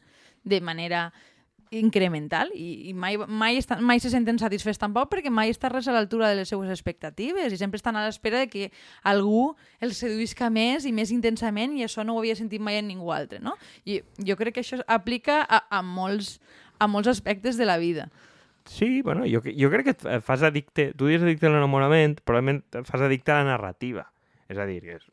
de 0.44 0.60
manera 0.62 1.08
incremental 1.70 2.50
i, 2.54 2.90
i 2.90 2.94
mai, 2.94 3.16
mai, 3.18 3.58
estan, 3.60 3.82
mai 3.84 4.00
se 4.00 4.10
senten 4.12 4.38
satisfets 4.40 4.80
tampoc 4.80 5.10
perquè 5.12 5.32
mai 5.32 5.52
està 5.52 5.70
res 5.72 5.88
a 5.88 5.94
l'altura 5.96 6.30
de 6.30 6.40
les 6.40 6.52
seues 6.52 6.70
expectatives 6.72 7.52
i 7.52 7.60
sempre 7.60 7.80
estan 7.80 7.96
a 7.96 8.06
l'espera 8.06 8.44
de 8.44 8.48
que 8.52 8.70
algú 9.02 9.54
els 9.84 10.00
seduïsca 10.00 10.50
més 10.50 10.86
i 10.88 10.94
més 10.94 11.12
intensament 11.14 11.76
i 11.76 11.84
això 11.86 12.06
no 12.06 12.16
ho 12.16 12.22
havia 12.22 12.38
sentit 12.38 12.62
mai 12.62 12.80
en 12.80 12.88
ningú 12.88 13.12
altre, 13.12 13.42
no? 13.44 13.56
I 13.84 14.00
jo 14.24 14.38
crec 14.40 14.58
que 14.58 14.64
això 14.64 14.80
aplica 14.86 15.42
a, 15.44 15.64
a, 15.68 15.82
molts, 15.82 16.38
a 16.78 16.88
molts 16.88 17.10
aspectes 17.12 17.60
de 17.60 17.68
la 17.68 17.78
vida. 17.78 18.08
Sí, 18.68 19.00
bueno, 19.00 19.24
jo, 19.26 19.40
jo 19.40 19.70
crec 19.72 19.86
que 19.88 19.96
et 20.12 20.24
fas 20.24 20.42
addicte, 20.44 20.92
tu 20.92 21.08
dius 21.08 21.24
addicte 21.24 21.48
a 21.48 21.52
l'enamorament, 21.54 22.18
probablement 22.20 22.60
et 22.76 22.88
fas 22.88 23.00
addicte 23.00 23.32
a 23.32 23.40
la 23.40 23.54
narrativa. 23.54 24.04
És 24.48 24.60
a 24.60 24.66
dir, 24.68 24.82
és, 24.92 25.06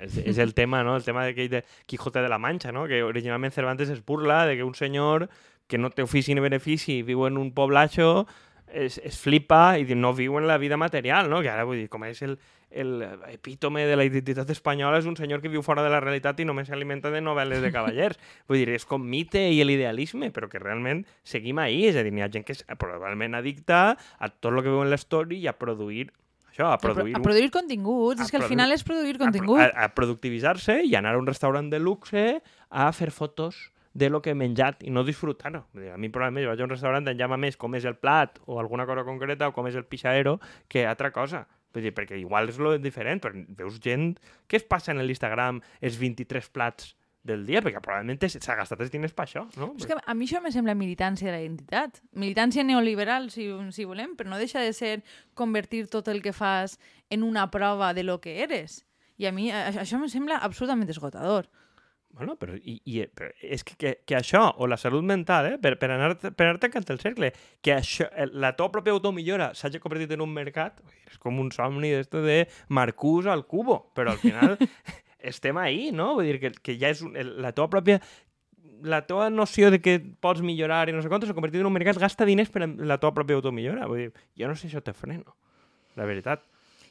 és, 0.00 0.16
és 0.32 0.38
el 0.40 0.54
tema, 0.56 0.82
no? 0.84 0.96
El 0.96 1.04
tema 1.04 1.26
de, 1.26 1.48
de 1.48 1.62
Quijote 1.84 2.24
de 2.24 2.30
la 2.32 2.38
Mancha, 2.38 2.72
no? 2.72 2.86
Que 2.88 3.02
originalment 3.04 3.52
Cervantes 3.52 3.92
es 3.92 4.04
burla 4.04 4.46
de 4.46 4.56
que 4.56 4.64
un 4.64 4.74
senyor 4.74 5.28
que 5.66 5.78
no 5.78 5.90
té 5.90 6.04
ofici 6.06 6.34
ni 6.34 6.42
benefici, 6.44 7.00
viu 7.06 7.26
en 7.26 7.38
un 7.38 7.52
poblatxo, 7.54 8.26
es, 8.66 8.98
es 8.98 9.18
flipa 9.18 9.78
i 9.78 9.86
no 9.94 10.12
viu 10.14 10.36
en 10.38 10.46
la 10.46 10.58
vida 10.58 10.76
material, 10.76 11.30
no? 11.30 11.40
Que 11.42 11.50
ara, 11.50 11.64
vull 11.66 11.80
dir, 11.80 11.88
com 11.90 12.04
és 12.06 12.20
el, 12.26 12.36
el 12.70 13.02
epítome 13.30 13.86
de 13.86 13.96
la 13.96 14.04
identitat 14.06 14.50
espanyola 14.52 14.98
és 15.00 15.06
un 15.08 15.16
senyor 15.18 15.40
que 15.42 15.50
viu 15.52 15.62
fora 15.66 15.84
de 15.86 15.90
la 15.92 16.00
realitat 16.02 16.40
i 16.42 16.46
només 16.48 16.68
s'alimenta 16.70 17.10
de 17.14 17.22
novel·les 17.24 17.62
de 17.64 17.72
cavallers. 17.74 18.20
Vull 18.50 18.62
dir, 18.62 18.76
és 18.76 18.86
com 18.88 19.02
mite 19.02 19.40
i 19.40 19.62
l'idealisme, 19.64 20.30
però 20.34 20.50
que 20.52 20.62
realment 20.62 21.04
seguim 21.24 21.62
ahí. 21.62 21.84
És 21.90 21.96
a 21.96 22.04
dir, 22.06 22.14
hi 22.14 22.26
ha 22.26 22.30
gent 22.32 22.46
que 22.46 22.56
és 22.56 22.64
probablement 22.78 23.38
addicta 23.38 23.96
a 23.96 24.30
tot 24.30 24.52
el 24.52 24.62
que 24.62 24.70
veu 24.72 24.82
en 24.84 24.92
l'història 24.92 25.38
i 25.38 25.50
a 25.50 25.56
produir 25.56 26.08
això, 26.50 26.72
a 26.72 26.80
produir... 26.80 27.14
A, 27.14 27.20
a 27.20 27.24
produir 27.24 27.50
continguts, 27.54 28.22
és 28.24 28.32
que 28.32 28.40
al 28.40 28.48
final 28.48 28.72
és 28.74 28.84
produir 28.86 29.16
contingut. 29.20 29.60
A, 29.60 29.70
a, 29.70 29.88
a 29.88 29.94
productivitzar-se 29.94 30.82
i 30.88 30.94
anar 30.98 31.14
a 31.14 31.22
un 31.22 31.28
restaurant 31.28 31.70
de 31.72 31.80
luxe 31.82 32.28
a 32.70 32.90
fer 32.96 33.12
fotos 33.14 33.70
de 33.96 34.10
lo 34.10 34.20
que 34.20 34.34
he 34.34 34.36
menjat 34.36 34.82
i 34.84 34.92
no 34.92 35.04
disfrutar-ho. 35.06 35.62
A 35.88 35.96
mi 35.96 36.10
probablement 36.12 36.50
vaig 36.50 36.60
a 36.60 36.66
un 36.66 36.72
restaurant 36.74 37.08
en 37.08 37.16
llama 37.16 37.38
més 37.40 37.56
com 37.56 37.74
és 37.78 37.86
el 37.88 37.96
plat 37.96 38.36
o 38.44 38.60
alguna 38.60 38.84
cosa 38.84 39.06
concreta 39.08 39.48
o 39.48 39.54
com 39.56 39.68
és 39.70 39.78
el 39.78 39.86
pixaero 39.88 40.36
que 40.68 40.84
altra 40.84 41.10
cosa. 41.14 41.46
Vull 41.72 41.88
dir, 41.88 41.94
perquè 41.96 42.18
igual 42.20 42.52
és 42.52 42.60
lo 42.60 42.76
diferent, 42.80 43.22
però 43.24 43.32
veus 43.56 43.80
gent... 43.84 44.14
Què 44.48 44.60
es 44.60 44.68
passa 44.68 44.92
en 44.92 45.00
l'Instagram 45.00 45.62
els 45.80 45.96
23 46.00 46.52
plats 46.52 46.92
del 47.26 47.42
dia, 47.48 47.60
perquè 47.64 47.80
probablement 47.82 48.20
s'ha 48.22 48.56
gastat 48.56 48.84
els 48.84 48.92
diners 48.92 49.16
per 49.16 49.24
això, 49.24 49.46
no? 49.58 49.72
És 49.80 49.88
que 49.88 49.96
a 49.96 50.14
mi 50.14 50.28
això 50.28 50.40
me 50.44 50.52
sembla 50.54 50.76
militància 50.78 51.28
de 51.28 51.34
la 51.34 51.42
identitat. 51.42 52.00
Militància 52.14 52.64
neoliberal, 52.64 53.30
si, 53.34 53.48
si 53.74 53.88
volem, 53.88 54.14
però 54.16 54.30
no 54.30 54.40
deixa 54.40 54.62
de 54.62 54.72
ser 54.76 55.00
convertir 55.34 55.86
tot 55.92 56.08
el 56.12 56.22
que 56.22 56.36
fas 56.36 56.78
en 57.10 57.24
una 57.26 57.48
prova 57.50 57.92
de 57.96 58.04
lo 58.06 58.20
que 58.20 58.42
eres. 58.44 58.84
I 59.16 59.30
a 59.30 59.32
mi 59.32 59.48
això 59.50 59.98
me 59.98 60.12
sembla 60.12 60.38
absolutament 60.44 60.92
esgotador. 60.92 61.48
Bueno, 62.16 62.32
però, 62.40 62.54
i, 62.56 62.78
i, 62.88 63.02
però 63.12 63.28
és 63.44 63.60
que, 63.66 63.74
que, 63.76 63.90
que 64.08 64.16
això, 64.16 64.40
o 64.56 64.66
la 64.70 64.78
salut 64.80 65.04
mental, 65.04 65.50
eh, 65.50 65.56
per, 65.60 65.74
per 65.76 65.90
anar, 65.92 66.14
per 66.16 66.46
anar 66.46 66.60
tancant 66.62 66.86
el 66.94 67.00
cercle, 67.02 67.28
que 67.60 67.74
això, 67.74 68.06
la 68.32 68.54
teva 68.56 68.70
pròpia 68.72 68.94
automillora 68.96 69.50
s'hagi 69.58 69.82
convertit 69.82 70.14
en 70.16 70.24
un 70.24 70.32
mercat, 70.32 70.80
és 71.04 71.20
com 71.20 71.36
un 71.42 71.50
somni 71.52 71.92
d'esto 71.92 72.24
de 72.24 72.38
Marcús 72.72 73.28
al 73.28 73.44
cubo, 73.44 73.82
però 73.92 74.14
al 74.14 74.22
final 74.22 74.56
estem 75.32 75.60
ahí, 75.60 75.90
no? 75.92 76.14
Vull 76.16 76.30
dir 76.30 76.40
que, 76.40 76.54
que 76.56 76.78
ja 76.80 76.94
és 76.94 77.04
un, 77.04 77.12
la 77.44 77.52
teva 77.52 77.68
pròpia 77.76 78.00
la 78.86 79.02
teva 79.08 79.28
noció 79.32 79.70
de 79.72 79.80
que 79.80 79.98
pots 80.00 80.40
millorar 80.44 80.86
i 80.88 80.96
no 80.96 81.04
sé 81.04 81.12
quantos 81.12 81.28
s'ha 81.28 81.36
convertit 81.36 81.60
en 81.60 81.68
un 81.68 81.76
mercat, 81.76 82.00
gasta 82.00 82.26
diners 82.28 82.52
per 82.52 82.64
la 82.64 82.96
teva 83.00 83.12
pròpia 83.16 83.36
automillora. 83.36 83.88
Vull 83.88 84.06
dir, 84.06 84.26
jo 84.40 84.48
no 84.48 84.56
sé 84.56 84.66
si 84.66 84.72
això 84.72 84.84
te 84.84 84.96
freno, 84.96 85.36
la 86.00 86.08
veritat. 86.08 86.44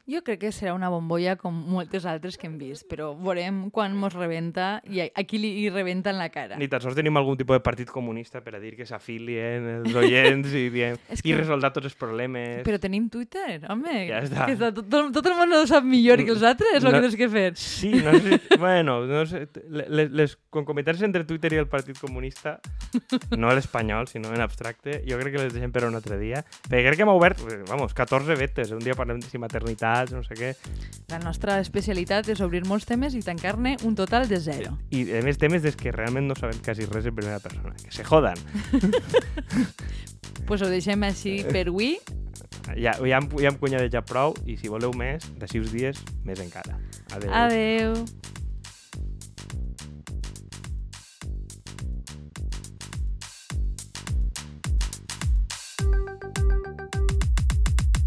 Jo 0.06 0.20
crec 0.22 0.38
que 0.44 0.50
serà 0.54 0.76
una 0.78 0.86
bombolla 0.94 1.34
com 1.34 1.56
moltes 1.74 2.04
altres 2.06 2.36
que 2.38 2.46
hem 2.46 2.60
vist, 2.60 2.86
però 2.86 3.08
veurem 3.18 3.72
quan 3.74 3.96
mos 3.98 4.14
rebenta 4.14 4.76
i 4.86 5.00
a 5.02 5.24
qui 5.26 5.40
li 5.42 5.64
rebenta 5.74 6.12
en 6.14 6.20
la 6.22 6.28
cara. 6.30 6.60
Ni 6.62 6.68
tan 6.70 6.84
sols 6.84 6.94
tenim 6.94 7.18
algun 7.18 7.40
tipus 7.40 7.58
de 7.58 7.64
partit 7.66 7.90
comunista 7.90 8.44
per 8.46 8.54
a 8.54 8.60
dir 8.62 8.76
que 8.78 8.86
s'afilien 8.86 9.66
els 9.80 9.98
oients 9.98 10.54
i 10.54 10.68
diem 10.70 11.00
que... 11.10 11.18
i 11.26 11.34
resoldrà 11.34 11.72
tots 11.74 11.90
els 11.90 11.98
problemes. 11.98 12.62
Però 12.68 12.78
tenim 12.84 13.08
Twitter, 13.10 13.64
home. 13.66 13.96
Ja 14.12 14.22
està. 14.28 14.46
Que 14.46 14.60
està 14.60 14.70
tot, 14.78 14.86
tot, 14.94 15.10
tot 15.16 15.32
el 15.32 15.38
món 15.40 15.58
ho 15.58 15.64
sap 15.66 15.90
millor 15.90 16.22
que 16.22 16.36
els 16.36 16.46
altres, 16.46 16.86
no, 16.86 16.94
el 16.94 17.00
que 17.00 17.04
tens 17.08 17.18
que 17.24 17.32
fer. 17.34 17.48
Sí, 17.58 17.96
no 18.06 18.14
sé, 18.22 18.40
bueno, 18.62 19.00
no 19.10 19.26
sé, 19.26 19.48
les, 19.74 20.14
les 20.14 20.38
concomitàncies 20.54 21.10
entre 21.10 21.26
Twitter 21.26 21.56
i 21.58 21.64
el 21.64 21.72
Partit 21.72 21.98
Comunista, 21.98 22.60
no 23.36 23.52
l'espanyol, 23.52 24.08
sinó 24.08 24.32
en 24.34 24.46
abstracte, 24.46 25.02
jo 25.10 25.20
crec 25.20 25.36
que 25.36 25.44
les 25.44 25.54
deixem 25.54 25.76
per 25.76 25.86
un 25.90 26.00
altre 26.00 26.20
dia. 26.22 26.46
Perquè 26.70 26.86
crec 26.88 27.02
que 27.02 27.08
hem 27.08 27.14
obert, 27.14 27.42
vamos, 27.68 27.94
14 27.98 28.40
vetes. 28.40 28.72
Un 28.76 28.84
dia 28.86 28.96
parlem 28.98 29.20
de 29.20 29.28
si 29.28 29.42
maternitat 29.42 30.06
malalts, 30.06 30.14
no 30.14 30.24
sé 30.24 30.36
què. 30.38 30.52
La 31.12 31.20
nostra 31.24 31.60
especialitat 31.64 32.30
és 32.30 32.42
obrir 32.42 32.64
molts 32.68 32.86
temes 32.86 33.16
i 33.16 33.22
tancar-ne 33.26 33.78
un 33.84 33.96
total 33.96 34.28
de 34.28 34.40
zero. 34.40 34.76
I, 34.92 35.06
a 35.18 35.24
més, 35.26 35.38
temes 35.38 35.64
des 35.64 35.76
que 35.76 35.92
realment 35.92 36.28
no 36.28 36.36
sabem 36.36 36.60
quasi 36.64 36.86
res 36.86 37.06
en 37.06 37.16
primera 37.16 37.40
persona. 37.40 37.76
Que 37.82 37.92
se 37.92 38.04
jodan. 38.04 38.38
pues 40.48 40.62
ho 40.62 40.70
deixem 40.70 41.04
així 41.04 41.42
per 41.48 41.68
avui. 41.70 41.96
Ja, 42.76 42.96
ja, 42.98 43.20
hem, 43.20 43.30
ja 43.40 43.52
hem 43.52 43.60
cunyadejat 43.62 44.08
prou 44.10 44.34
i 44.46 44.58
si 44.58 44.72
voleu 44.72 44.94
més, 44.98 45.28
de 45.38 45.50
sis 45.50 45.70
dies, 45.74 46.02
més 46.26 46.42
encara. 46.42 46.80
Adeu. 47.14 47.36
Adeu. 47.46 48.34